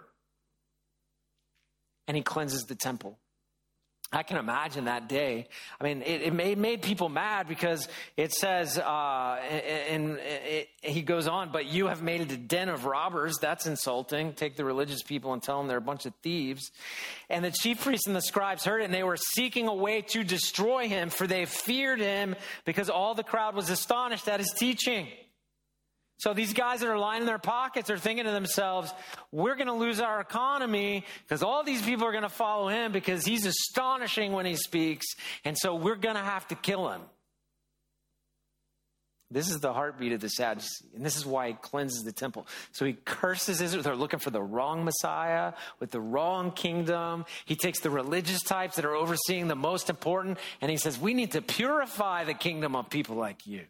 And 2.09 2.17
he 2.17 2.25
cleanses 2.25 2.65
the 2.65 2.75
temple. 2.75 3.21
I 4.11 4.23
can 4.23 4.38
imagine 4.38 4.87
that 4.87 5.07
day. 5.07 5.49
I 5.79 5.85
mean, 5.85 6.01
it, 6.01 6.23
it 6.23 6.33
made, 6.33 6.57
made 6.57 6.81
people 6.81 7.11
mad 7.11 7.47
because 7.47 7.88
it 8.16 8.33
says, 8.33 8.79
uh, 8.79 9.37
and, 9.90 10.18
it, 10.18 10.68
he 10.81 11.03
goes 11.03 11.29
on, 11.29 11.53
but 11.53 11.66
you 11.66 11.88
have 11.88 12.03
made 12.03 12.23
it 12.23 12.33
a 12.33 12.38
den 12.38 12.71
of 12.71 12.87
robbers. 12.87 13.37
That's 13.38 13.66
insulting. 13.66 14.33
Take 14.33 14.57
the 14.57 14.64
religious 14.64 15.03
people 15.03 15.35
and 15.35 15.42
tell 15.42 15.59
them 15.59 15.68
they're 15.68 15.77
a 15.77 15.83
bunch 15.83 16.07
of 16.07 16.14
thieves. 16.23 16.71
And 17.29 17.44
the 17.44 17.51
chief 17.51 17.83
priests 17.83 18.07
and 18.07 18.16
the 18.16 18.23
scribes 18.23 18.64
heard 18.64 18.81
it, 18.81 18.85
and 18.85 18.94
they 18.94 19.03
were 19.03 19.18
seeking 19.18 19.68
a 19.68 19.75
way 19.75 20.01
to 20.01 20.25
destroy 20.25 20.88
him, 20.88 21.11
for 21.11 21.27
they 21.27 21.44
feared 21.44 22.01
him 22.01 22.35
because 22.64 22.88
all 22.88 23.14
the 23.14 23.23
crowd 23.23 23.55
was 23.55 23.68
astonished 23.68 24.27
at 24.27 24.40
his 24.40 24.55
teaching. 24.57 25.09
So 26.19 26.35
these 26.35 26.53
guys 26.53 26.81
that 26.81 26.89
are 26.89 26.99
lining 26.99 27.27
their 27.27 27.39
pockets 27.39 27.91
are 27.91 27.99
thinking 27.99 28.25
to 28.25 28.33
themselves, 28.33 28.93
we're 29.31 29.55
going 29.55 29.69
to 29.69 29.73
lose 29.73 30.01
our 30.01 30.21
economy 30.21 31.05
because 31.23 31.45
all 31.45 31.63
these 31.63 31.81
people 31.81 32.07
are 32.07 32.13
going 32.13 32.23
to 32.23 32.29
follow 32.29 32.69
him 32.69 32.91
because 32.91 33.25
he's 33.25 33.47
astonishing 33.47 34.33
when 34.33 34.45
he 34.45 34.57
speaks. 34.57 35.07
And 35.45 35.57
so 35.57 35.77
we're 35.77 35.97
going 35.97 36.17
to 36.17 36.23
have 36.23 36.47
to 36.49 36.57
kill 36.57 36.91
him. 36.91 37.03
This 39.31 39.51
is 39.51 39.61
the 39.61 39.75
heartbeat 39.75 40.13
of 40.13 40.21
the 40.21 40.29
Sadducee, 40.29 40.87
and 40.97 41.05
this 41.05 41.19
is 41.19 41.27
why 41.27 41.49
he 41.49 41.53
cleanses 41.53 42.03
the 42.03 42.13
temple. 42.13 42.47
So 42.73 42.87
he 42.87 42.95
curses 42.95 43.61
Israel. 43.61 43.83
They're 43.83 43.95
looking 43.95 44.21
for 44.21 44.31
the 44.31 44.41
wrong 44.43 44.87
Messiah 44.87 45.53
with 45.81 45.91
the 45.91 46.01
wrong 46.01 46.51
kingdom. 46.51 47.27
He 47.45 47.55
takes 47.55 47.81
the 47.81 47.91
religious 47.91 48.43
types 48.43 48.77
that 48.77 48.87
are 48.87 48.95
overseeing 48.95 49.49
the 49.49 49.55
most 49.55 49.91
important, 49.91 50.39
and 50.63 50.71
he 50.71 50.79
says, 50.79 50.99
We 50.99 51.13
need 51.13 51.33
to 51.33 51.43
purify 51.43 52.25
the 52.25 52.33
kingdom 52.33 52.75
of 52.75 52.89
people 52.89 53.17
like 53.17 53.47
you. 53.47 53.67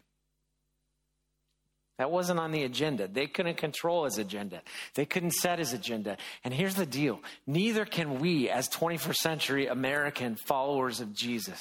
That 1.99 2.13
wasn't 2.13 2.39
on 2.39 2.53
the 2.53 2.63
agenda. 2.63 3.09
They 3.09 3.27
couldn't 3.27 3.57
control 3.57 4.05
his 4.05 4.19
agenda. 4.19 4.63
They 4.95 5.05
couldn't 5.05 5.33
set 5.33 5.59
his 5.59 5.73
agenda. 5.73 6.17
And 6.45 6.55
here's 6.55 6.77
the 6.77 6.87
deal. 6.87 7.21
Neither 7.47 7.85
can 7.85 8.21
we 8.21 8.49
as 8.49 8.69
21st 8.69 9.17
century 9.17 9.67
American 9.67 10.37
followers 10.37 11.01
of 11.01 11.13
Jesus. 11.13 11.61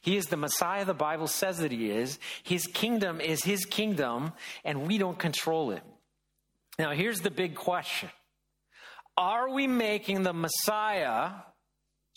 He 0.00 0.16
is 0.16 0.26
the 0.26 0.36
Messiah 0.36 0.84
the 0.86 0.94
Bible 0.94 1.26
says 1.26 1.58
that 1.58 1.72
he 1.72 1.90
is. 1.90 2.18
His 2.42 2.66
kingdom 2.66 3.20
is 3.20 3.44
his 3.44 3.66
kingdom 3.66 4.32
and 4.64 4.86
we 4.86 4.96
don't 4.96 5.18
control 5.18 5.72
it. 5.72 5.82
Now 6.78 6.92
here's 6.92 7.20
the 7.20 7.30
big 7.30 7.54
question. 7.54 8.08
Are 9.16 9.50
we 9.50 9.66
making 9.66 10.22
the 10.22 10.32
Messiah 10.32 11.30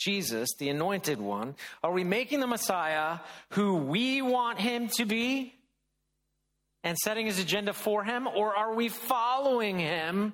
Jesus, 0.02 0.50
the 0.58 0.70
anointed 0.70 1.22
one, 1.22 1.56
are 1.84 1.92
we 1.92 2.04
making 2.04 2.40
the 2.40 2.48
Messiah 2.48 3.20
who 3.52 3.76
we 3.76 4.22
want 4.22 4.60
him 4.60 4.88
to 4.98 5.06
be? 5.06 5.54
And 6.84 6.98
setting 6.98 7.26
his 7.26 7.40
agenda 7.40 7.74
for 7.74 8.04
him, 8.04 8.28
or 8.28 8.56
are 8.56 8.74
we 8.74 8.90
following 8.90 9.80
him 9.80 10.34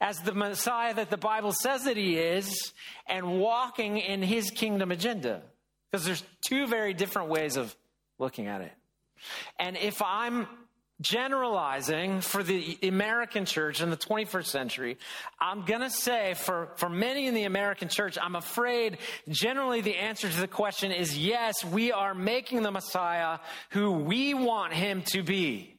as 0.00 0.18
the 0.18 0.32
Messiah 0.32 0.94
that 0.94 1.10
the 1.10 1.16
Bible 1.16 1.52
says 1.52 1.84
that 1.84 1.96
he 1.96 2.16
is 2.18 2.72
and 3.06 3.38
walking 3.38 3.98
in 3.98 4.22
his 4.22 4.50
kingdom 4.50 4.90
agenda? 4.90 5.42
Because 5.90 6.04
there's 6.04 6.24
two 6.46 6.66
very 6.66 6.94
different 6.94 7.28
ways 7.28 7.56
of 7.56 7.74
looking 8.18 8.46
at 8.46 8.60
it. 8.60 8.72
And 9.58 9.76
if 9.76 10.02
I'm 10.02 10.46
generalizing 11.00 12.20
for 12.20 12.42
the 12.42 12.78
American 12.82 13.44
church 13.44 13.80
in 13.80 13.90
the 13.90 13.96
21st 13.96 14.46
century, 14.46 14.96
I'm 15.40 15.64
going 15.64 15.80
to 15.80 15.90
say 15.90 16.34
for, 16.34 16.70
for 16.76 16.88
many 16.88 17.26
in 17.26 17.34
the 17.34 17.44
American 17.44 17.88
church, 17.88 18.16
I'm 18.20 18.36
afraid 18.36 18.98
generally 19.28 19.80
the 19.80 19.96
answer 19.96 20.28
to 20.28 20.40
the 20.40 20.48
question 20.48 20.92
is 20.92 21.18
yes, 21.18 21.64
we 21.64 21.92
are 21.92 22.14
making 22.14 22.62
the 22.62 22.70
Messiah 22.70 23.38
who 23.70 23.92
we 23.92 24.34
want 24.34 24.72
him 24.72 25.02
to 25.12 25.22
be 25.22 25.73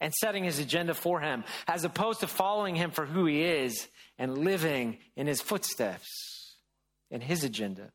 and 0.00 0.12
setting 0.14 0.44
his 0.44 0.58
agenda 0.58 0.94
for 0.94 1.20
him, 1.20 1.44
as 1.66 1.84
opposed 1.84 2.20
to 2.20 2.26
following 2.26 2.74
him 2.74 2.90
for 2.90 3.06
who 3.06 3.26
he 3.26 3.42
is 3.42 3.88
and 4.18 4.38
living 4.38 4.98
in 5.16 5.26
his 5.26 5.40
footsteps 5.40 6.54
in 7.10 7.20
his 7.20 7.44
agenda. 7.44 7.90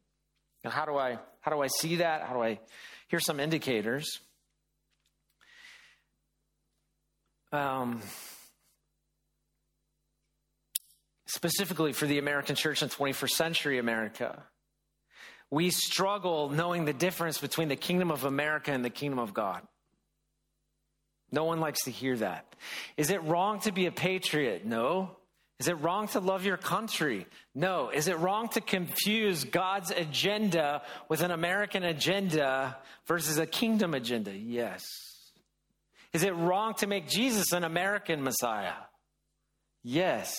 Now, 0.63 0.71
how 0.71 0.85
do 0.85 0.97
I 0.97 1.19
how 1.41 1.51
do 1.51 1.61
I 1.61 1.67
see 1.67 1.97
that? 1.97 2.23
How 2.23 2.33
do 2.33 2.41
I 2.41 2.59
here's 3.07 3.25
some 3.25 3.39
indicators. 3.39 4.19
Um, 7.51 8.01
specifically 11.27 11.93
for 11.93 12.07
the 12.07 12.17
American 12.17 12.55
church 12.55 12.81
in 12.81 12.89
21st 12.89 13.29
century 13.29 13.77
America, 13.77 14.43
we 15.51 15.69
struggle 15.69 16.49
knowing 16.49 16.85
the 16.85 16.93
difference 16.93 17.37
between 17.37 17.67
the 17.67 17.75
kingdom 17.75 18.09
of 18.09 18.23
America 18.23 18.71
and 18.71 18.83
the 18.83 18.89
kingdom 18.89 19.19
of 19.19 19.35
God. 19.35 19.61
No 21.33 21.45
one 21.45 21.59
likes 21.59 21.85
to 21.85 21.91
hear 21.91 22.15
that. 22.17 22.45
Is 22.95 23.09
it 23.09 23.23
wrong 23.23 23.59
to 23.61 23.71
be 23.71 23.87
a 23.87 23.91
patriot? 23.91 24.65
No. 24.65 25.17
Is 25.59 25.67
it 25.67 25.73
wrong 25.81 26.07
to 26.09 26.19
love 26.19 26.45
your 26.45 26.57
country? 26.57 27.25
No. 27.55 27.89
Is 27.89 28.07
it 28.07 28.19
wrong 28.19 28.49
to 28.49 28.61
confuse 28.61 29.43
God's 29.43 29.89
agenda 29.89 30.83
with 31.09 31.23
an 31.23 31.31
American 31.31 31.83
agenda 31.83 32.77
versus 33.07 33.39
a 33.39 33.47
kingdom 33.47 33.95
agenda? 33.95 34.31
Yes. 34.31 34.83
Is 36.13 36.21
it 36.21 36.35
wrong 36.35 36.75
to 36.75 36.85
make 36.85 37.09
Jesus 37.09 37.51
an 37.51 37.63
American 37.63 38.23
Messiah? 38.23 38.73
Yes. 39.81 40.35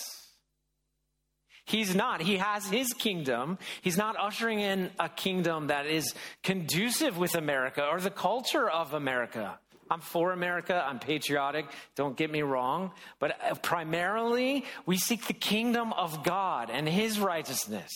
He's 1.64 1.92
not. 1.92 2.22
He 2.22 2.36
has 2.36 2.66
his 2.66 2.92
kingdom. 2.92 3.58
He's 3.82 3.96
not 3.96 4.14
ushering 4.16 4.60
in 4.60 4.90
a 5.00 5.08
kingdom 5.08 5.66
that 5.68 5.86
is 5.86 6.14
conducive 6.44 7.18
with 7.18 7.34
America 7.34 7.84
or 7.84 7.98
the 7.98 8.10
culture 8.10 8.70
of 8.70 8.94
America. 8.94 9.58
I'm 9.90 10.00
for 10.00 10.32
America. 10.32 10.84
I'm 10.86 10.98
patriotic. 10.98 11.66
Don't 11.94 12.16
get 12.16 12.30
me 12.30 12.42
wrong. 12.42 12.92
But 13.18 13.38
uh, 13.42 13.54
primarily, 13.56 14.64
we 14.86 14.96
seek 14.96 15.26
the 15.26 15.34
kingdom 15.34 15.92
of 15.92 16.24
God 16.24 16.70
and 16.70 16.88
his 16.88 17.18
righteousness. 17.18 17.90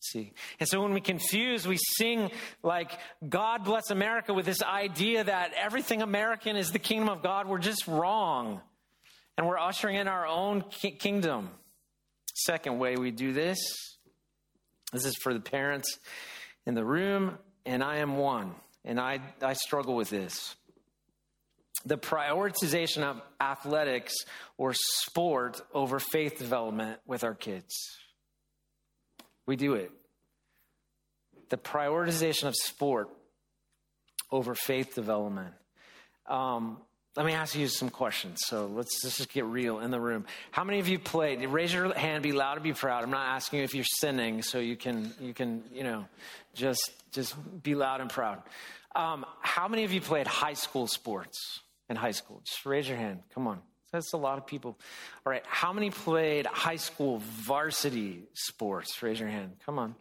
See? 0.00 0.32
And 0.58 0.68
so 0.68 0.80
when 0.80 0.94
we 0.94 1.00
confuse, 1.00 1.66
we 1.68 1.76
sing 1.96 2.30
like, 2.62 2.90
God 3.28 3.64
bless 3.64 3.90
America 3.90 4.32
with 4.32 4.46
this 4.46 4.62
idea 4.62 5.24
that 5.24 5.52
everything 5.54 6.00
American 6.00 6.56
is 6.56 6.72
the 6.72 6.78
kingdom 6.78 7.08
of 7.08 7.22
God. 7.22 7.48
We're 7.48 7.58
just 7.58 7.86
wrong. 7.86 8.60
And 9.36 9.46
we're 9.46 9.58
ushering 9.58 9.96
in 9.96 10.08
our 10.08 10.26
own 10.26 10.64
ki- 10.70 10.92
kingdom. 10.92 11.50
Second 12.34 12.78
way 12.78 12.96
we 12.96 13.10
do 13.10 13.32
this 13.32 13.58
this 14.92 15.04
is 15.04 15.16
for 15.22 15.32
the 15.32 15.40
parents 15.40 15.98
in 16.66 16.74
the 16.74 16.84
room, 16.84 17.38
and 17.64 17.82
I 17.82 17.98
am 17.98 18.16
one 18.16 18.54
and 18.84 19.00
I, 19.00 19.20
I 19.42 19.52
struggle 19.52 19.94
with 19.94 20.10
this. 20.10 20.56
The 21.84 21.98
prioritization 21.98 23.02
of 23.02 23.22
athletics 23.40 24.14
or 24.58 24.74
sport 24.74 25.60
over 25.72 25.98
faith 25.98 26.38
development 26.38 27.00
with 27.06 27.24
our 27.24 27.34
kids. 27.34 27.74
We 29.46 29.56
do 29.56 29.74
it. 29.74 29.90
The 31.48 31.56
prioritization 31.56 32.44
of 32.44 32.54
sport 32.54 33.08
over 34.30 34.54
faith 34.54 34.94
development. 34.94 35.54
Um, 36.26 36.78
let 37.16 37.26
me 37.26 37.32
ask 37.32 37.56
you 37.56 37.66
some 37.66 37.90
questions. 37.90 38.38
So 38.46 38.66
let's, 38.66 39.02
let's 39.02 39.16
just 39.18 39.32
get 39.32 39.44
real 39.44 39.80
in 39.80 39.90
the 39.90 40.00
room. 40.00 40.26
How 40.52 40.62
many 40.62 40.78
of 40.78 40.88
you 40.88 40.98
played? 40.98 41.44
Raise 41.44 41.72
your 41.72 41.92
hand, 41.92 42.22
be 42.22 42.32
loud 42.32 42.54
and 42.54 42.62
be 42.62 42.72
proud. 42.72 43.02
I'm 43.02 43.10
not 43.10 43.26
asking 43.34 43.58
you 43.58 43.64
if 43.64 43.74
you're 43.74 43.84
sinning, 43.84 44.42
so 44.42 44.58
you 44.58 44.76
can, 44.76 45.12
you 45.20 45.34
can, 45.34 45.64
you 45.72 45.82
know, 45.82 46.06
just, 46.54 46.92
just 47.12 47.34
be 47.62 47.74
loud 47.74 48.00
and 48.00 48.08
proud. 48.08 48.42
Um, 48.94 49.26
how 49.40 49.68
many 49.68 49.84
of 49.84 49.92
you 49.92 50.00
played 50.00 50.26
high 50.26 50.54
school 50.54 50.86
sports 50.86 51.60
in 51.88 51.96
high 51.96 52.10
school? 52.12 52.42
Just 52.44 52.64
raise 52.64 52.88
your 52.88 52.98
hand. 52.98 53.20
Come 53.34 53.46
on. 53.46 53.60
That's 53.92 54.12
a 54.12 54.16
lot 54.16 54.38
of 54.38 54.46
people. 54.46 54.78
All 55.26 55.32
right. 55.32 55.42
How 55.46 55.72
many 55.72 55.90
played 55.90 56.46
high 56.46 56.76
school 56.76 57.18
varsity 57.18 58.22
sports? 58.34 59.02
Raise 59.02 59.18
your 59.18 59.28
hand. 59.28 59.56
Come 59.66 59.78
on. 59.80 59.96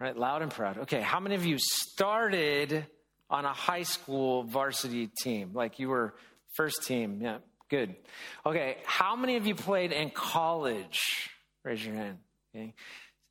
All 0.00 0.06
right. 0.06 0.16
Loud 0.16 0.42
and 0.42 0.50
proud. 0.50 0.78
Okay. 0.78 1.00
How 1.00 1.20
many 1.20 1.36
of 1.36 1.46
you 1.46 1.56
started 1.58 2.84
on 3.30 3.44
a 3.44 3.52
high 3.52 3.84
school 3.84 4.42
varsity 4.42 5.08
team? 5.22 5.50
Like 5.54 5.78
you 5.78 5.88
were 5.88 6.14
First 6.54 6.86
team, 6.86 7.20
yeah, 7.22 7.38
good. 7.68 7.94
Okay, 8.44 8.78
how 8.84 9.16
many 9.16 9.36
of 9.36 9.46
you 9.46 9.54
played 9.54 9.92
in 9.92 10.10
college? 10.10 11.00
Raise 11.64 11.84
your 11.84 11.94
hand. 11.94 12.18
Okay. 12.54 12.74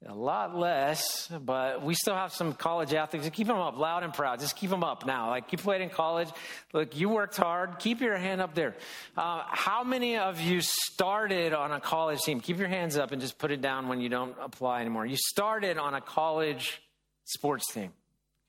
A 0.06 0.14
lot 0.14 0.56
less, 0.56 1.28
but 1.28 1.82
we 1.82 1.96
still 1.96 2.14
have 2.14 2.32
some 2.32 2.54
college 2.54 2.94
athletes. 2.94 3.28
Keep 3.32 3.48
them 3.48 3.58
up, 3.58 3.80
loud 3.80 4.04
and 4.04 4.14
proud. 4.14 4.40
Just 4.40 4.56
keep 4.56 4.70
them 4.70 4.84
up 4.84 5.08
now. 5.08 5.32
Like 5.32 5.52
you 5.52 5.58
played 5.58 5.82
in 5.82 5.90
college. 5.90 6.30
Look, 6.72 6.96
you 6.96 7.10
worked 7.10 7.36
hard. 7.36 7.80
Keep 7.80 8.02
your 8.02 8.16
hand 8.16 8.40
up 8.40 8.54
there. 8.54 8.76
Uh, 9.18 9.42
how 9.48 9.84
many 9.84 10.18
of 10.18 10.40
you 10.40 10.62
started 10.62 11.52
on 11.54 11.72
a 11.72 11.80
college 11.80 12.20
team? 12.20 12.42
Keep 12.42 12.60
your 12.60 12.68
hands 12.68 12.96
up 12.96 13.12
and 13.12 13.20
just 13.20 13.40
put 13.40 13.50
it 13.50 13.60
down 13.60 13.88
when 13.88 14.00
you 14.00 14.08
don't 14.08 14.36
apply 14.40 14.82
anymore. 14.82 15.08
You 15.08 15.18
started 15.18 15.80
on 15.80 15.96
a 15.96 16.02
college 16.02 16.80
sports 17.24 17.66
team. 17.74 17.92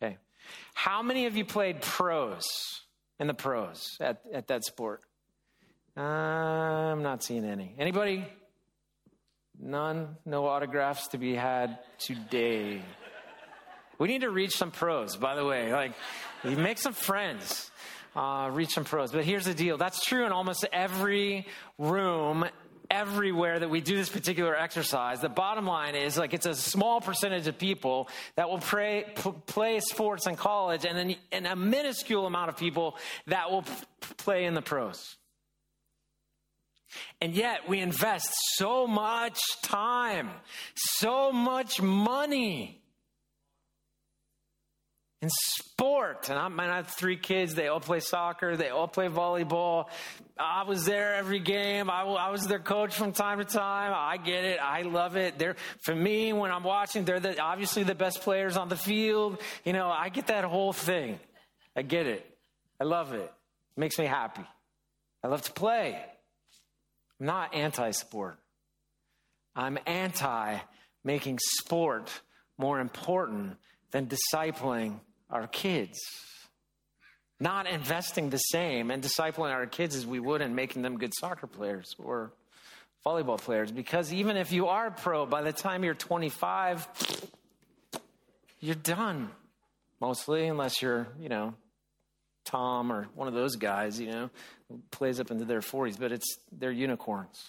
Okay. 0.02 0.18
How 0.74 1.02
many 1.02 1.24
of 1.24 1.34
you 1.34 1.46
played 1.46 1.80
pros? 1.80 2.44
In 3.18 3.26
the 3.26 3.34
pros 3.34 3.96
at, 4.00 4.22
at 4.32 4.48
that 4.48 4.64
sport? 4.64 5.02
I'm 5.96 7.02
not 7.02 7.22
seeing 7.22 7.44
any. 7.44 7.74
Anybody? 7.78 8.24
None? 9.60 10.16
No 10.24 10.46
autographs 10.46 11.08
to 11.08 11.18
be 11.18 11.34
had 11.34 11.78
today. 11.98 12.82
We 13.98 14.06
need 14.06 14.20
to 14.20 14.30
reach 14.30 14.56
some 14.56 14.70
pros, 14.70 15.16
by 15.16 15.34
the 15.34 15.44
way. 15.44 15.72
Like, 15.72 15.92
you 16.44 16.56
make 16.56 16.78
some 16.78 16.92
friends, 16.92 17.68
uh, 18.14 18.48
reach 18.52 18.70
some 18.70 18.84
pros. 18.84 19.10
But 19.10 19.24
here's 19.24 19.44
the 19.44 19.54
deal 19.54 19.76
that's 19.76 20.04
true 20.04 20.24
in 20.24 20.30
almost 20.30 20.64
every 20.72 21.48
room 21.78 22.44
everywhere 22.90 23.58
that 23.58 23.68
we 23.68 23.80
do 23.80 23.96
this 23.96 24.08
particular 24.08 24.56
exercise. 24.56 25.20
The 25.20 25.28
bottom 25.28 25.66
line 25.66 25.94
is 25.94 26.16
like 26.16 26.34
it's 26.34 26.46
a 26.46 26.54
small 26.54 27.00
percentage 27.00 27.46
of 27.46 27.58
people 27.58 28.08
that 28.36 28.48
will 28.48 28.58
pray, 28.58 29.04
p- 29.14 29.34
play 29.46 29.80
sports 29.80 30.26
in 30.26 30.36
college 30.36 30.84
and 30.84 30.96
then 30.96 31.16
and 31.32 31.46
a 31.46 31.56
minuscule 31.56 32.26
amount 32.26 32.48
of 32.48 32.56
people 32.56 32.96
that 33.26 33.50
will 33.50 33.62
p- 33.62 33.70
play 34.16 34.44
in 34.44 34.54
the 34.54 34.62
pros. 34.62 35.16
And 37.20 37.34
yet 37.34 37.68
we 37.68 37.80
invest 37.80 38.32
so 38.54 38.86
much 38.86 39.38
time, 39.62 40.30
so 40.74 41.32
much 41.32 41.82
money 41.82 42.77
in 45.20 45.30
sport. 45.30 46.28
And 46.28 46.38
I, 46.38 46.48
man, 46.48 46.70
I 46.70 46.76
have 46.76 46.88
three 46.88 47.16
kids. 47.16 47.54
They 47.54 47.68
all 47.68 47.80
play 47.80 48.00
soccer. 48.00 48.56
They 48.56 48.68
all 48.68 48.86
play 48.86 49.08
volleyball. 49.08 49.86
I 50.38 50.62
was 50.62 50.84
there 50.84 51.14
every 51.14 51.40
game. 51.40 51.90
I, 51.90 52.02
I 52.02 52.30
was 52.30 52.46
their 52.46 52.60
coach 52.60 52.94
from 52.94 53.12
time 53.12 53.38
to 53.38 53.44
time. 53.44 53.92
I 53.94 54.16
get 54.16 54.44
it. 54.44 54.60
I 54.62 54.82
love 54.82 55.16
it. 55.16 55.38
They're, 55.38 55.56
for 55.80 55.94
me, 55.94 56.32
when 56.32 56.52
I'm 56.52 56.62
watching, 56.62 57.04
they're 57.04 57.18
the, 57.18 57.40
obviously 57.40 57.82
the 57.82 57.96
best 57.96 58.20
players 58.22 58.56
on 58.56 58.68
the 58.68 58.76
field. 58.76 59.40
You 59.64 59.72
know, 59.72 59.88
I 59.88 60.08
get 60.08 60.28
that 60.28 60.44
whole 60.44 60.72
thing. 60.72 61.18
I 61.74 61.82
get 61.82 62.06
it. 62.06 62.24
I 62.80 62.84
love 62.84 63.12
it. 63.12 63.22
It 63.22 63.80
makes 63.80 63.98
me 63.98 64.06
happy. 64.06 64.44
I 65.24 65.28
love 65.28 65.42
to 65.42 65.52
play. 65.52 66.00
I'm 67.18 67.26
not 67.26 67.54
anti 67.54 67.90
sport. 67.90 68.38
I'm 69.56 69.78
anti 69.86 70.58
making 71.02 71.40
sport 71.40 72.08
more 72.56 72.78
important 72.78 73.56
than 73.90 74.08
discipling 74.08 75.00
our 75.30 75.46
kids. 75.46 75.98
Not 77.40 77.68
investing 77.68 78.30
the 78.30 78.38
same 78.38 78.90
and 78.90 79.02
discipling 79.02 79.52
our 79.52 79.66
kids 79.66 79.94
as 79.94 80.06
we 80.06 80.18
would 80.18 80.40
in 80.40 80.54
making 80.54 80.82
them 80.82 80.98
good 80.98 81.12
soccer 81.18 81.46
players 81.46 81.94
or 81.98 82.32
volleyball 83.06 83.38
players. 83.38 83.70
Because 83.70 84.12
even 84.12 84.36
if 84.36 84.50
you 84.52 84.66
are 84.66 84.90
pro, 84.90 85.24
by 85.24 85.42
the 85.42 85.52
time 85.52 85.84
you're 85.84 85.94
25, 85.94 86.88
you're 88.60 88.74
done. 88.74 89.30
Mostly, 90.00 90.46
unless 90.46 90.82
you're, 90.82 91.08
you 91.20 91.28
know, 91.28 91.54
Tom 92.44 92.92
or 92.92 93.08
one 93.14 93.28
of 93.28 93.34
those 93.34 93.56
guys, 93.56 94.00
you 94.00 94.10
know, 94.10 94.30
plays 94.90 95.20
up 95.20 95.30
into 95.30 95.44
their 95.44 95.60
40s, 95.60 95.98
but 95.98 96.12
it's 96.12 96.38
they're 96.52 96.70
unicorns. 96.70 97.40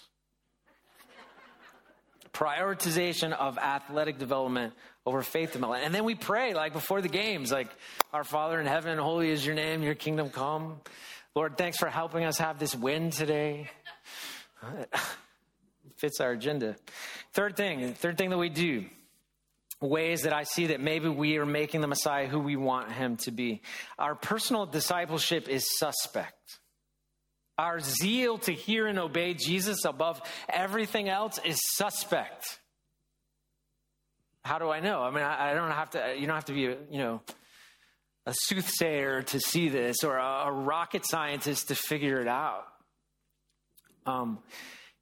Prioritization 2.39 3.33
of 3.33 3.57
athletic 3.57 4.17
development 4.17 4.73
over 5.05 5.21
faith 5.21 5.51
development. 5.51 5.85
And 5.85 5.93
then 5.93 6.05
we 6.05 6.15
pray, 6.15 6.53
like 6.53 6.71
before 6.71 7.01
the 7.01 7.09
games, 7.09 7.51
like, 7.51 7.67
Our 8.13 8.23
Father 8.23 8.61
in 8.61 8.65
heaven, 8.65 8.97
holy 8.97 9.29
is 9.29 9.45
your 9.45 9.55
name, 9.55 9.83
your 9.83 9.95
kingdom 9.95 10.29
come. 10.29 10.79
Lord, 11.35 11.57
thanks 11.57 11.77
for 11.77 11.89
helping 11.89 12.23
us 12.23 12.37
have 12.37 12.57
this 12.57 12.73
win 12.73 13.11
today. 13.11 13.69
fits 15.97 16.21
our 16.21 16.31
agenda. 16.31 16.77
Third 17.33 17.57
thing, 17.57 17.93
third 17.93 18.17
thing 18.17 18.29
that 18.29 18.37
we 18.37 18.47
do 18.47 18.85
ways 19.81 20.23
that 20.23 20.33
I 20.33 20.43
see 20.43 20.67
that 20.67 20.81
maybe 20.81 21.07
we 21.07 21.37
are 21.37 21.45
making 21.45 21.81
the 21.81 21.87
Messiah 21.87 22.27
who 22.27 22.39
we 22.39 22.57
want 22.57 22.91
him 22.91 23.15
to 23.17 23.31
be. 23.31 23.61
Our 23.97 24.13
personal 24.13 24.65
discipleship 24.65 25.47
is 25.47 25.77
suspect. 25.77 26.58
Our 27.59 27.81
zeal 27.81 28.37
to 28.37 28.53
hear 28.53 28.87
and 28.87 28.97
obey 28.97 29.33
Jesus 29.33 29.83
above 29.83 30.21
everything 30.47 31.09
else 31.09 31.41
is 31.43 31.59
suspect. 31.75 32.57
How 34.45 34.59
do 34.59 34.69
I 34.69 34.79
know? 34.79 35.01
I 35.01 35.11
mean, 35.11 35.23
I, 35.23 35.51
I 35.51 35.53
don't 35.53 35.69
have 35.69 35.89
to, 35.89 36.15
you 36.17 36.25
don't 36.25 36.35
have 36.35 36.45
to 36.45 36.53
be, 36.53 36.61
you 36.61 36.99
know, 36.99 37.21
a 38.25 38.33
soothsayer 38.33 39.23
to 39.23 39.41
see 39.41 39.67
this 39.67 40.05
or 40.05 40.15
a, 40.15 40.45
a 40.45 40.51
rocket 40.53 41.05
scientist 41.05 41.67
to 41.67 41.75
figure 41.75 42.21
it 42.21 42.29
out. 42.29 42.63
Um, 44.05 44.39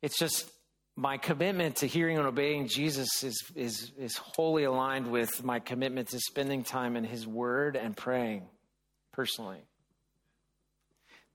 it's 0.02 0.18
just 0.18 0.50
my 0.96 1.18
commitment 1.18 1.76
to 1.78 1.88
hearing 1.88 2.18
and 2.18 2.26
obeying 2.26 2.68
Jesus 2.68 3.24
is, 3.24 3.44
is, 3.56 3.92
is 4.00 4.18
wholly 4.18 4.64
aligned 4.64 5.12
with 5.12 5.44
my 5.44 5.60
commitment 5.60 6.08
to 6.08 6.20
spending 6.20 6.64
time 6.64 6.98
in 6.98 7.04
His 7.04 7.28
Word 7.28 7.76
and 7.76 7.96
praying 7.96 8.48
personally. 9.14 9.62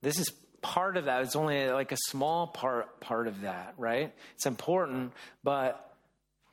This 0.00 0.18
is 0.18 0.32
part 0.62 0.96
of 0.96 1.07
that. 1.07 1.22
It's 1.22 1.37
only 1.37 1.68
like 1.70 1.92
a 1.92 1.96
small 1.96 2.46
part 2.46 3.01
part 3.01 3.27
of 3.27 3.42
that, 3.42 3.75
right? 3.77 4.12
It's 4.35 4.46
important, 4.46 5.12
but 5.44 5.88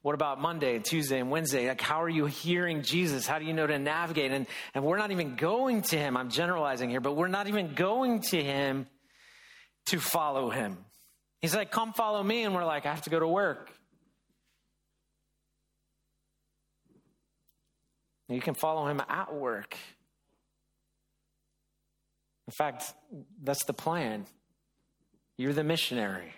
what 0.02 0.16
about 0.16 0.40
Monday 0.42 0.76
and 0.76 0.86
Tuesday 0.86 1.20
and 1.20 1.30
Wednesday? 1.30 1.68
Like, 1.68 1.82
how 1.82 2.02
are 2.02 2.10
you 2.10 2.26
hearing 2.26 2.84
Jesus? 2.84 3.28
How 3.28 3.38
do 3.38 3.46
you 3.46 3.54
know 3.54 3.68
to 3.68 3.78
navigate? 3.78 4.32
And, 4.32 4.48
and 4.74 4.84
we're 4.84 4.98
not 4.98 5.12
even 5.12 5.36
going 5.36 5.82
to 5.84 5.98
Him. 5.98 6.16
I'm 6.16 6.30
generalizing 6.30 6.90
here, 6.90 7.02
but 7.02 7.16
we're 7.16 7.28
not 7.28 7.48
even 7.48 7.76
going 7.76 8.22
to 8.22 8.42
Him 8.42 8.88
to 9.88 10.00
follow 10.00 10.50
Him. 10.50 10.78
He's 11.42 11.56
like, 11.56 11.72
come 11.72 11.94
follow 11.94 12.24
me. 12.24 12.44
And 12.44 12.56
we're 12.56 12.66
like, 12.66 12.86
I 12.86 12.90
have 12.90 13.04
to 13.04 13.10
go 13.10 13.20
to 13.20 13.28
work. 13.28 13.72
You 18.30 18.42
can 18.42 18.54
follow 18.54 18.88
him 18.88 19.02
at 19.10 19.34
work. 19.34 19.76
In 22.50 22.52
fact, 22.52 22.96
that's 23.44 23.64
the 23.66 23.74
plan. 23.74 24.26
You're 25.38 25.54
the 25.54 25.64
missionary. 25.64 26.34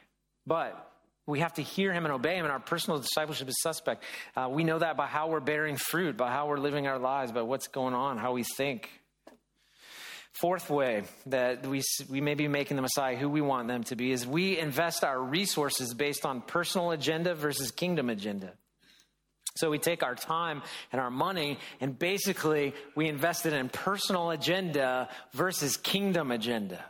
But 0.45 0.91
we 1.25 1.39
have 1.39 1.53
to 1.53 1.61
hear 1.61 1.93
him 1.93 2.03
and 2.03 2.13
obey 2.13 2.35
him, 2.35 2.43
and 2.43 2.51
our 2.51 2.59
personal 2.59 2.99
discipleship 2.99 3.47
is 3.47 3.55
suspect. 3.61 4.03
Uh, 4.35 4.49
we 4.51 4.65
know 4.65 4.77
that 4.77 4.97
by 4.97 5.05
how 5.05 5.29
we're 5.29 5.39
bearing 5.39 5.77
fruit, 5.77 6.17
by 6.17 6.29
how 6.29 6.49
we're 6.49 6.57
living 6.57 6.85
our 6.85 6.99
lives, 6.99 7.31
by 7.31 7.43
what's 7.43 7.67
going 7.67 7.93
on, 7.93 8.17
how 8.17 8.33
we 8.33 8.43
think. 8.43 8.89
Fourth 10.33 10.69
way 10.69 11.03
that 11.27 11.65
we, 11.65 11.81
we 12.09 12.19
may 12.19 12.33
be 12.33 12.49
making 12.49 12.75
the 12.75 12.81
Messiah 12.81 13.15
who 13.15 13.29
we 13.29 13.39
want 13.39 13.69
them 13.69 13.85
to 13.85 13.95
be 13.95 14.11
is 14.11 14.27
we 14.27 14.59
invest 14.59 15.05
our 15.05 15.17
resources 15.17 15.93
based 15.93 16.25
on 16.25 16.41
personal 16.41 16.91
agenda 16.91 17.35
versus 17.35 17.71
kingdom 17.71 18.09
agenda. 18.09 18.51
So 19.55 19.69
we 19.69 19.79
take 19.79 20.01
our 20.03 20.15
time 20.15 20.61
and 20.91 21.01
our 21.01 21.11
money 21.11 21.59
and 21.81 21.97
basically 21.97 22.73
we 22.95 23.07
invest 23.07 23.45
it 23.45 23.53
in 23.53 23.69
personal 23.69 24.31
agenda 24.31 25.09
versus 25.33 25.77
kingdom 25.77 26.31
agenda. 26.31 26.83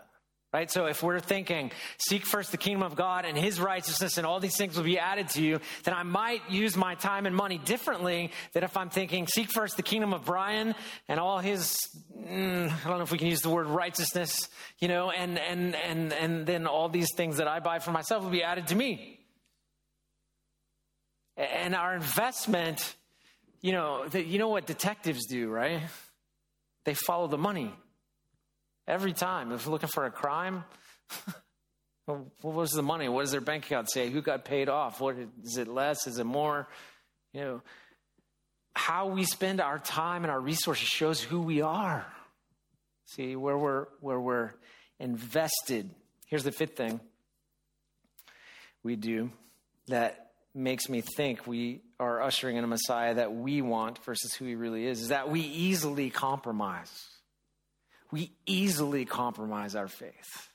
Right? 0.53 0.69
So 0.69 0.85
if 0.87 1.01
we're 1.01 1.21
thinking, 1.21 1.71
seek 1.97 2.25
first 2.25 2.51
the 2.51 2.57
kingdom 2.57 2.83
of 2.83 2.97
God 2.97 3.23
and 3.23 3.37
his 3.37 3.61
righteousness 3.61 4.17
and 4.17 4.27
all 4.27 4.41
these 4.41 4.57
things 4.57 4.75
will 4.75 4.83
be 4.83 4.99
added 4.99 5.29
to 5.29 5.41
you, 5.41 5.61
then 5.85 5.93
I 5.93 6.03
might 6.03 6.41
use 6.49 6.75
my 6.75 6.95
time 6.95 7.25
and 7.25 7.33
money 7.33 7.57
differently 7.57 8.31
than 8.51 8.65
if 8.65 8.75
I'm 8.75 8.89
thinking, 8.89 9.27
seek 9.27 9.49
first 9.49 9.77
the 9.77 9.83
kingdom 9.83 10.13
of 10.13 10.25
Brian 10.25 10.75
and 11.07 11.21
all 11.21 11.39
his, 11.39 11.77
mm, 12.19 12.69
I 12.69 12.89
don't 12.89 12.97
know 12.97 13.03
if 13.03 13.13
we 13.13 13.17
can 13.17 13.29
use 13.29 13.41
the 13.41 13.49
word 13.49 13.67
righteousness, 13.67 14.49
you 14.79 14.89
know, 14.89 15.09
and, 15.09 15.39
and, 15.39 15.73
and, 15.73 16.11
and 16.11 16.45
then 16.45 16.67
all 16.67 16.89
these 16.89 17.13
things 17.15 17.37
that 17.37 17.47
I 17.47 17.61
buy 17.61 17.79
for 17.79 17.91
myself 17.91 18.21
will 18.21 18.29
be 18.29 18.43
added 18.43 18.67
to 18.67 18.75
me. 18.75 19.20
And 21.41 21.73
our 21.75 21.95
investment, 21.95 22.95
you 23.61 23.71
know, 23.71 24.05
you 24.13 24.37
know 24.37 24.49
what 24.49 24.67
detectives 24.67 25.25
do, 25.27 25.49
right? 25.49 25.81
They 26.83 26.93
follow 26.93 27.27
the 27.27 27.37
money. 27.37 27.73
Every 28.87 29.13
time. 29.13 29.51
If 29.51 29.67
looking 29.67 29.89
for 29.89 30.05
a 30.05 30.11
crime, 30.11 30.63
what 32.05 32.25
was 32.41 32.71
the 32.71 32.83
money? 32.83 33.09
What 33.09 33.21
does 33.21 33.31
their 33.31 33.41
bank 33.41 33.65
account 33.65 33.89
say? 33.89 34.09
Who 34.09 34.21
got 34.21 34.45
paid 34.45 34.69
off? 34.69 34.99
What 34.99 35.15
is 35.43 35.57
it 35.57 35.67
less? 35.67 36.07
Is 36.07 36.19
it 36.19 36.25
more? 36.25 36.67
You 37.33 37.41
know, 37.41 37.61
how 38.75 39.07
we 39.07 39.23
spend 39.23 39.61
our 39.61 39.79
time 39.79 40.23
and 40.23 40.31
our 40.31 40.39
resources 40.39 40.87
shows 40.87 41.21
who 41.21 41.41
we 41.41 41.61
are. 41.61 42.05
See, 43.05 43.35
where 43.35 43.57
we're 43.57 43.85
where 43.99 44.19
we're 44.19 44.51
invested. 44.99 45.89
Here's 46.27 46.43
the 46.43 46.51
fifth 46.51 46.75
thing 46.75 46.99
we 48.83 48.95
do 48.95 49.31
that 49.87 50.30
makes 50.53 50.89
me 50.89 51.01
think 51.01 51.47
we 51.47 51.81
are 51.99 52.21
ushering 52.21 52.57
in 52.57 52.63
a 52.63 52.67
Messiah 52.67 53.15
that 53.15 53.33
we 53.33 53.61
want 53.61 54.03
versus 54.03 54.33
who 54.33 54.45
he 54.45 54.55
really 54.55 54.85
is, 54.85 55.01
is 55.01 55.07
that 55.09 55.29
we 55.29 55.41
easily 55.41 56.09
compromise 56.09 56.91
we 58.11 58.33
easily 58.45 59.05
compromise 59.05 59.75
our 59.75 59.87
faith. 59.87 60.49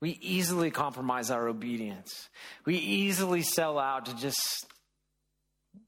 We 0.00 0.10
easily 0.20 0.70
compromise 0.70 1.30
our 1.30 1.48
obedience. 1.48 2.28
We 2.64 2.76
easily 2.76 3.42
sell 3.42 3.78
out 3.78 4.06
to 4.06 4.16
just 4.16 4.66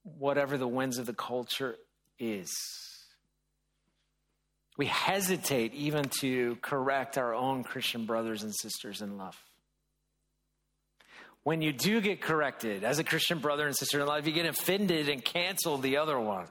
whatever 0.03 0.57
the 0.57 0.69
winds 0.69 0.99
of 0.99 1.07
the 1.07 1.15
culture 1.15 1.77
is. 2.19 2.51
We 4.77 4.87
hesitate 4.87 5.75
even 5.75 6.09
to 6.21 6.57
correct 6.63 7.19
our 7.19 7.35
own 7.35 7.65
Christian 7.65 8.07
brothers 8.07 8.43
and 8.43 8.55
sisters 8.55 9.03
in 9.03 9.19
love. 9.19 9.37
When 11.43 11.63
you 11.63 11.73
do 11.73 12.01
get 12.01 12.21
corrected 12.21 12.85
as 12.85 12.99
a 12.99 13.05
Christian 13.05 13.39
brother 13.39 13.67
and 13.67 13.75
sister 13.75 14.01
in 14.01 14.07
love, 14.07 14.27
you 14.27 14.33
get 14.33 14.47
offended 14.47 15.09
and 15.09 15.25
cancel 15.25 15.79
the 15.79 15.97
other 15.97 16.19
one. 16.21 16.47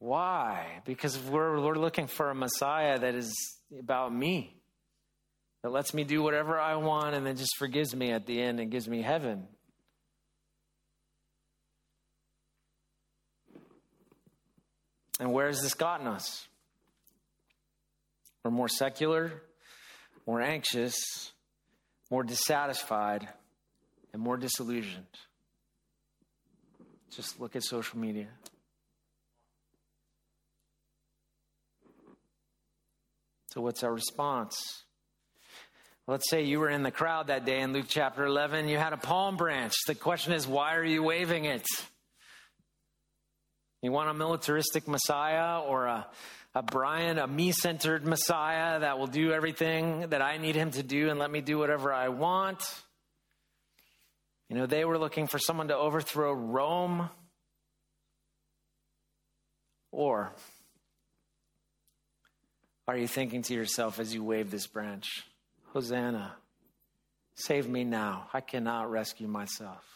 Why? 0.00 0.82
Because 0.84 1.18
we're, 1.18 1.60
we're 1.60 1.76
looking 1.76 2.08
for 2.08 2.30
a 2.30 2.34
Messiah 2.34 2.98
that 2.98 3.14
is 3.14 3.32
about 3.78 4.12
me, 4.12 4.56
that 5.62 5.70
lets 5.70 5.94
me 5.94 6.04
do 6.04 6.22
whatever 6.22 6.58
I 6.60 6.74
want 6.76 7.14
and 7.14 7.24
then 7.24 7.36
just 7.36 7.56
forgives 7.56 7.94
me 7.94 8.10
at 8.10 8.26
the 8.26 8.40
end 8.40 8.60
and 8.60 8.70
gives 8.70 8.88
me 8.88 9.00
heaven. 9.00 9.46
And 15.20 15.32
where 15.32 15.46
has 15.46 15.62
this 15.62 15.74
gotten 15.74 16.08
us? 16.08 16.48
We're 18.44 18.50
more 18.50 18.68
secular, 18.68 19.42
more 20.26 20.42
anxious, 20.42 21.32
more 22.10 22.22
dissatisfied, 22.22 23.28
and 24.12 24.22
more 24.22 24.36
disillusioned. 24.36 25.06
Just 27.10 27.40
look 27.40 27.56
at 27.56 27.62
social 27.62 27.98
media. 27.98 28.28
So, 33.52 33.60
what's 33.60 33.82
our 33.84 33.92
response? 33.92 34.84
Let's 36.06 36.28
say 36.28 36.42
you 36.42 36.60
were 36.60 36.68
in 36.68 36.82
the 36.82 36.90
crowd 36.90 37.28
that 37.28 37.46
day 37.46 37.60
in 37.60 37.72
Luke 37.72 37.86
chapter 37.88 38.26
11. 38.26 38.68
You 38.68 38.76
had 38.76 38.92
a 38.92 38.98
palm 38.98 39.36
branch. 39.36 39.72
The 39.86 39.94
question 39.94 40.34
is, 40.34 40.46
why 40.46 40.76
are 40.76 40.84
you 40.84 41.02
waving 41.02 41.46
it? 41.46 41.64
You 43.80 43.90
want 43.90 44.10
a 44.10 44.14
militaristic 44.14 44.86
Messiah 44.86 45.60
or 45.60 45.86
a, 45.86 46.06
a 46.54 46.62
Brian, 46.62 47.18
a 47.18 47.26
me 47.26 47.52
centered 47.52 48.06
Messiah 48.06 48.80
that 48.80 48.98
will 48.98 49.08
do 49.08 49.32
everything 49.32 50.08
that 50.10 50.22
I 50.22 50.36
need 50.38 50.54
him 50.54 50.70
to 50.72 50.82
do 50.82 51.10
and 51.10 51.18
let 51.18 51.30
me 51.30 51.40
do 51.40 51.58
whatever 51.58 51.92
I 51.92 52.08
want? 52.08 52.62
You 54.48 54.56
know, 54.56 54.66
they 54.66 54.84
were 54.84 54.98
looking 54.98 55.26
for 55.26 55.38
someone 55.38 55.68
to 55.68 55.76
overthrow 55.76 56.32
Rome. 56.32 57.08
Or 59.90 60.32
are 62.86 62.96
you 62.96 63.08
thinking 63.08 63.42
to 63.42 63.54
yourself 63.54 63.98
as 63.98 64.14
you 64.14 64.22
wave 64.22 64.50
this 64.50 64.66
branch, 64.66 65.24
Hosanna, 65.72 66.36
save 67.34 67.68
me 67.68 67.82
now. 67.82 68.28
I 68.32 68.40
cannot 68.40 68.90
rescue 68.90 69.26
myself. 69.26 69.93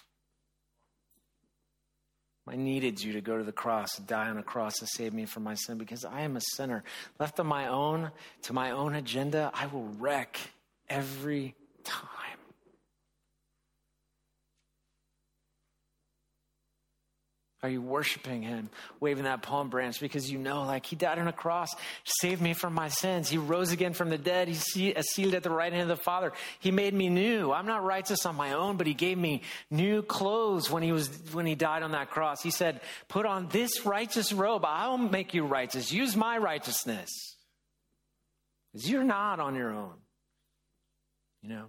I 2.48 2.56
needed 2.56 3.02
you 3.02 3.12
to 3.12 3.20
go 3.20 3.38
to 3.38 3.44
the 3.44 3.52
cross, 3.52 3.96
die 3.96 4.28
on 4.28 4.38
a 4.38 4.42
cross 4.42 4.76
to 4.78 4.86
save 4.86 5.12
me 5.12 5.24
from 5.24 5.42
my 5.42 5.54
sin 5.54 5.78
because 5.78 6.04
I 6.04 6.22
am 6.22 6.36
a 6.36 6.40
sinner. 6.40 6.84
Left 7.18 7.38
on 7.40 7.46
my 7.46 7.68
own, 7.68 8.10
to 8.42 8.52
my 8.52 8.70
own 8.70 8.94
agenda, 8.94 9.50
I 9.54 9.66
will 9.66 9.88
wreck 9.98 10.38
every 10.88 11.54
time. 11.84 12.17
Are 17.60 17.68
you 17.68 17.82
worshiping 17.82 18.42
him, 18.42 18.70
waving 19.00 19.24
that 19.24 19.42
palm 19.42 19.68
branch 19.68 19.98
because 19.98 20.30
you 20.30 20.38
know, 20.38 20.62
like, 20.62 20.86
he 20.86 20.94
died 20.94 21.18
on 21.18 21.26
a 21.26 21.32
cross, 21.32 21.68
saved 22.04 22.40
me 22.40 22.54
from 22.54 22.72
my 22.72 22.86
sins. 22.86 23.28
He 23.28 23.36
rose 23.36 23.72
again 23.72 23.94
from 23.94 24.10
the 24.10 24.18
dead. 24.18 24.46
He's 24.46 24.62
uh, 24.96 25.02
seated 25.02 25.34
at 25.34 25.42
the 25.42 25.50
right 25.50 25.72
hand 25.72 25.90
of 25.90 25.98
the 25.98 26.02
Father. 26.04 26.32
He 26.60 26.70
made 26.70 26.94
me 26.94 27.08
new. 27.08 27.50
I'm 27.50 27.66
not 27.66 27.82
righteous 27.82 28.26
on 28.26 28.36
my 28.36 28.52
own, 28.52 28.76
but 28.76 28.86
he 28.86 28.94
gave 28.94 29.18
me 29.18 29.42
new 29.72 30.02
clothes 30.02 30.70
when 30.70 30.84
he 30.84 30.92
was, 30.92 31.08
when 31.32 31.46
he 31.46 31.56
died 31.56 31.82
on 31.82 31.90
that 31.92 32.10
cross. 32.10 32.42
He 32.42 32.52
said, 32.52 32.80
put 33.08 33.26
on 33.26 33.48
this 33.48 33.84
righteous 33.84 34.32
robe. 34.32 34.64
I'll 34.64 34.96
make 34.96 35.34
you 35.34 35.44
righteous. 35.44 35.90
Use 35.92 36.14
my 36.14 36.38
righteousness. 36.38 37.10
Because 38.72 38.88
you're 38.88 39.02
not 39.02 39.40
on 39.40 39.56
your 39.56 39.72
own. 39.72 39.94
You 41.42 41.48
know? 41.48 41.66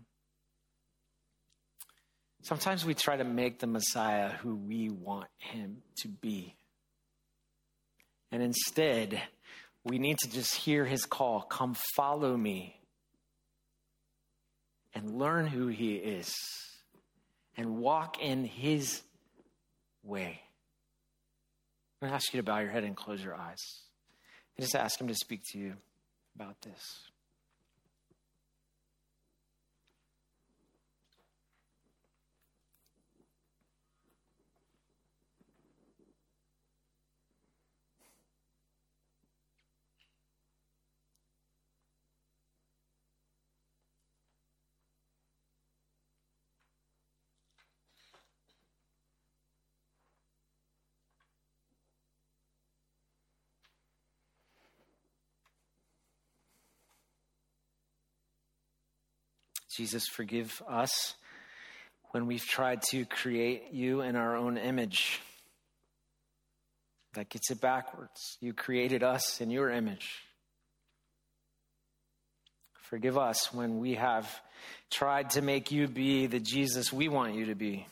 Sometimes 2.42 2.86
we 2.86 2.94
try 2.94 3.18
to 3.18 3.24
make 3.24 3.60
the 3.60 3.68
Messiah 3.68 4.30
who 4.30 4.56
we 4.56 4.90
want 4.90 5.28
him 5.38 5.82
to 5.98 6.08
be. 6.08 6.56
And 8.32 8.42
instead, 8.42 9.22
we 9.84 10.00
need 10.00 10.18
to 10.20 10.30
just 10.30 10.56
hear 10.56 10.86
his 10.86 11.06
call 11.06 11.42
come 11.42 11.76
follow 11.96 12.38
me 12.38 12.80
and 14.94 15.18
learn 15.18 15.48
who 15.48 15.68
he 15.68 15.96
is 15.96 16.34
and 17.58 17.78
walk 17.78 18.22
in 18.22 18.46
his 18.46 19.02
way. 20.04 20.42
I'm 22.02 22.08
going 22.08 22.12
to 22.12 22.16
ask 22.16 22.34
you 22.34 22.40
to 22.40 22.44
bow 22.44 22.60
your 22.60 22.70
head 22.70 22.86
and 22.86 22.96
close 22.96 23.22
your 23.22 23.36
eyes. 23.36 23.82
And 24.56 24.66
just 24.66 24.76
ask 24.76 25.00
him 25.00 25.08
to 25.08 25.16
speak 25.16 25.42
to 25.52 25.58
you 25.58 25.74
about 26.36 26.62
this. 26.62 27.10
Jesus, 59.76 60.08
forgive 60.08 60.62
us 60.68 61.16
when 62.12 62.26
we've 62.26 62.46
tried 62.46 62.82
to 62.90 63.06
create 63.06 63.72
you 63.72 64.02
in 64.02 64.16
our 64.16 64.36
own 64.36 64.58
image. 64.58 65.22
That 67.14 67.30
gets 67.30 67.52
it 67.52 67.62
backwards. 67.62 68.38
You 68.40 68.54
created 68.54 69.04
us 69.04 69.42
in 69.42 69.52
your 69.52 69.70
image. 69.70 70.24
Forgive 72.90 73.18
us 73.18 73.54
when 73.54 73.80
we 73.80 73.96
have 73.96 74.28
tried 74.90 75.32
to 75.32 75.42
make 75.42 75.72
you 75.72 75.88
be 75.88 76.26
the 76.26 76.40
Jesus 76.40 76.92
we 76.92 77.08
want 77.08 77.36
you 77.36 77.46
to 77.46 77.56
be. 77.56 77.86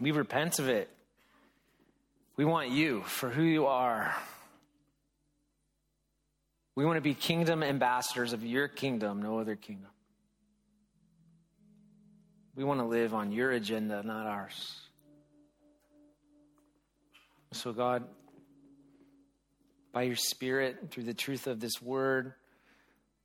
We 0.00 0.12
repent 0.12 0.58
of 0.58 0.68
it. 0.68 0.88
We 2.36 2.44
want 2.44 2.70
you 2.70 3.02
for 3.02 3.28
who 3.28 3.42
you 3.42 3.66
are. 3.66 4.14
We 6.74 6.84
want 6.84 6.96
to 6.96 7.02
be 7.02 7.14
kingdom 7.14 7.62
ambassadors 7.62 8.32
of 8.32 8.44
your 8.44 8.68
kingdom, 8.68 9.20
no 9.20 9.38
other 9.38 9.56
kingdom. 9.56 9.90
We 12.54 12.64
want 12.64 12.80
to 12.80 12.86
live 12.86 13.14
on 13.14 13.32
your 13.32 13.50
agenda, 13.50 14.02
not 14.02 14.26
ours. 14.26 14.76
So, 17.52 17.72
God, 17.72 18.04
by 19.92 20.02
your 20.02 20.16
Spirit, 20.16 20.90
through 20.90 21.04
the 21.04 21.14
truth 21.14 21.46
of 21.46 21.60
this 21.60 21.80
word, 21.80 22.34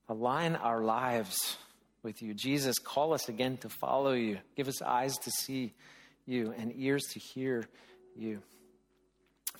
align 0.07 0.55
our 0.55 0.82
lives 0.82 1.57
with 2.03 2.21
you. 2.21 2.34
Jesus, 2.34 2.78
call 2.80 3.13
us 3.13 3.28
again 3.28 3.57
to 3.57 3.69
follow 3.69 4.13
you. 4.13 4.38
Give 4.55 4.67
us 4.67 4.82
eyes 4.82 5.17
to 5.19 5.32
see 5.32 5.73
you 6.25 6.53
and 6.57 6.73
ears 6.75 7.03
to 7.13 7.19
hear 7.19 7.65
you. 8.15 8.41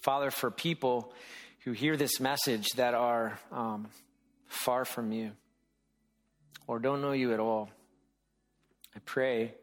Father, 0.02 0.32
for 0.32 0.52
people 0.52 1.14
who 1.66 1.72
hear 1.74 1.98
this 1.98 2.20
message 2.20 2.68
that 2.76 2.94
are 2.94 3.40
um, 3.52 3.88
far 4.46 4.86
from 4.86 5.12
you 5.12 5.32
or 6.68 6.80
don't 6.80 7.02
know 7.02 7.12
you 7.12 7.34
at 7.34 7.40
all, 7.40 7.70
I 8.96 9.00
pray 9.06 9.54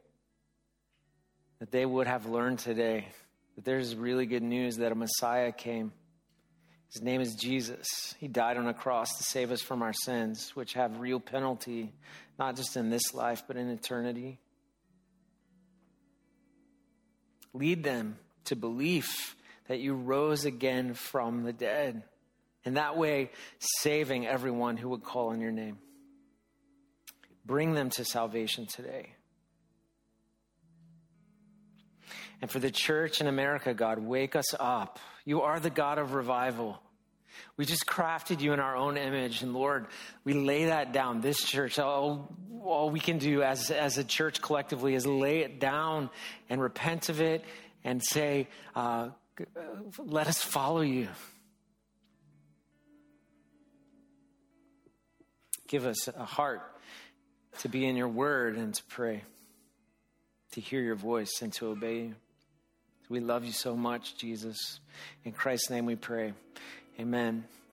that 1.61 1.71
they 1.71 1.85
would 1.85 2.07
have 2.07 2.27
learned 2.27 2.59
today 2.59 3.09
that 3.57 3.65
there's 3.65 3.95
really 3.95 4.27
good 4.27 4.43
news 4.43 4.77
that 4.77 4.93
a 4.93 4.95
Messiah 4.95 5.53
came. 5.53 5.93
His 6.93 7.03
name 7.03 7.21
is 7.21 7.35
Jesus. 7.35 8.15
He 8.21 8.29
died 8.29 8.57
on 8.57 8.69
a 8.69 8.75
cross 8.75 9.17
to 9.17 9.25
save 9.25 9.51
us 9.51 9.61
from 9.61 9.83
our 9.83 9.93
sins, 9.93 10.51
which 10.55 10.75
have 10.75 11.01
real 11.01 11.19
penalty, 11.21 11.93
not 12.39 12.57
just 12.57 12.77
in 12.77 12.91
this 12.91 13.15
life, 13.15 13.43
but 13.47 13.57
in 13.57 13.69
eternity. 13.69 14.39
Lead 17.53 17.83
them 17.83 18.17
to 18.45 18.57
belief 18.57 19.37
that 19.69 19.81
you 19.81 19.95
rose 19.95 20.45
again 20.45 20.95
from 20.95 21.45
the 21.45 21.53
dead. 21.53 22.03
In 22.65 22.75
that 22.75 22.97
way, 22.97 23.31
saving 23.59 24.27
everyone 24.27 24.77
who 24.77 24.91
would 24.91 25.03
call 25.03 25.31
on 25.31 25.41
your 25.41 25.53
name. 25.53 25.79
Bring 27.45 27.75
them 27.75 27.91
to 27.91 28.05
salvation 28.05 28.67
today. 28.67 29.15
And 32.41 32.51
for 32.51 32.59
the 32.59 32.71
church 32.71 33.21
in 33.21 33.27
America, 33.27 33.75
God, 33.75 33.99
wake 33.99 34.37
us 34.37 34.55
up. 34.59 34.99
You 35.25 35.43
are 35.43 35.61
the 35.61 35.71
God 35.71 35.99
of 35.99 36.15
revival. 36.15 36.81
We 37.57 37.65
just 37.65 37.87
crafted 37.87 38.41
you 38.41 38.53
in 38.53 38.61
our 38.61 38.77
own 38.77 38.97
image. 38.97 39.43
And 39.43 39.55
Lord, 39.55 39.87
we 40.25 40.35
lay 40.35 40.67
that 40.67 40.93
down. 40.93 41.21
This 41.21 41.43
church, 41.43 41.79
all, 41.79 42.35
all 42.63 42.91
we 42.91 43.01
can 43.01 43.19
do 43.19 43.43
as, 43.43 43.71
as 43.71 43.99
a 43.99 44.05
church 44.05 44.43
collectively 44.43 44.95
is 44.95 45.07
lay 45.07 45.41
it 45.41 45.61
down 45.61 46.11
and 46.51 46.61
repent 46.61 47.09
of 47.09 47.21
it 47.21 47.45
and 47.83 48.03
say, 48.03 48.49
uh, 48.75 49.09
let 49.99 50.29
us 50.29 50.43
follow 50.43 50.81
you. 50.81 51.09
Give 55.67 55.87
us 55.87 56.09
a 56.09 56.25
heart 56.25 56.74
to 57.61 57.69
be 57.69 57.87
in 57.87 57.97
your 57.97 58.09
word 58.09 58.57
and 58.57 58.75
to 58.75 58.83
pray, 58.85 59.23
to 60.53 60.61
hear 60.61 60.81
your 60.81 60.95
voice 60.95 61.43
and 61.43 61.53
to 61.55 61.69
obey 61.69 61.99
you. 61.99 62.15
We 63.09 63.21
love 63.21 63.45
you 63.45 63.53
so 63.53 63.77
much, 63.77 64.17
Jesus. 64.17 64.81
In 65.25 65.33
Christ's 65.33 65.71
name 65.71 65.87
we 65.87 65.97
pray. 65.97 66.33
Amen. 66.99 67.45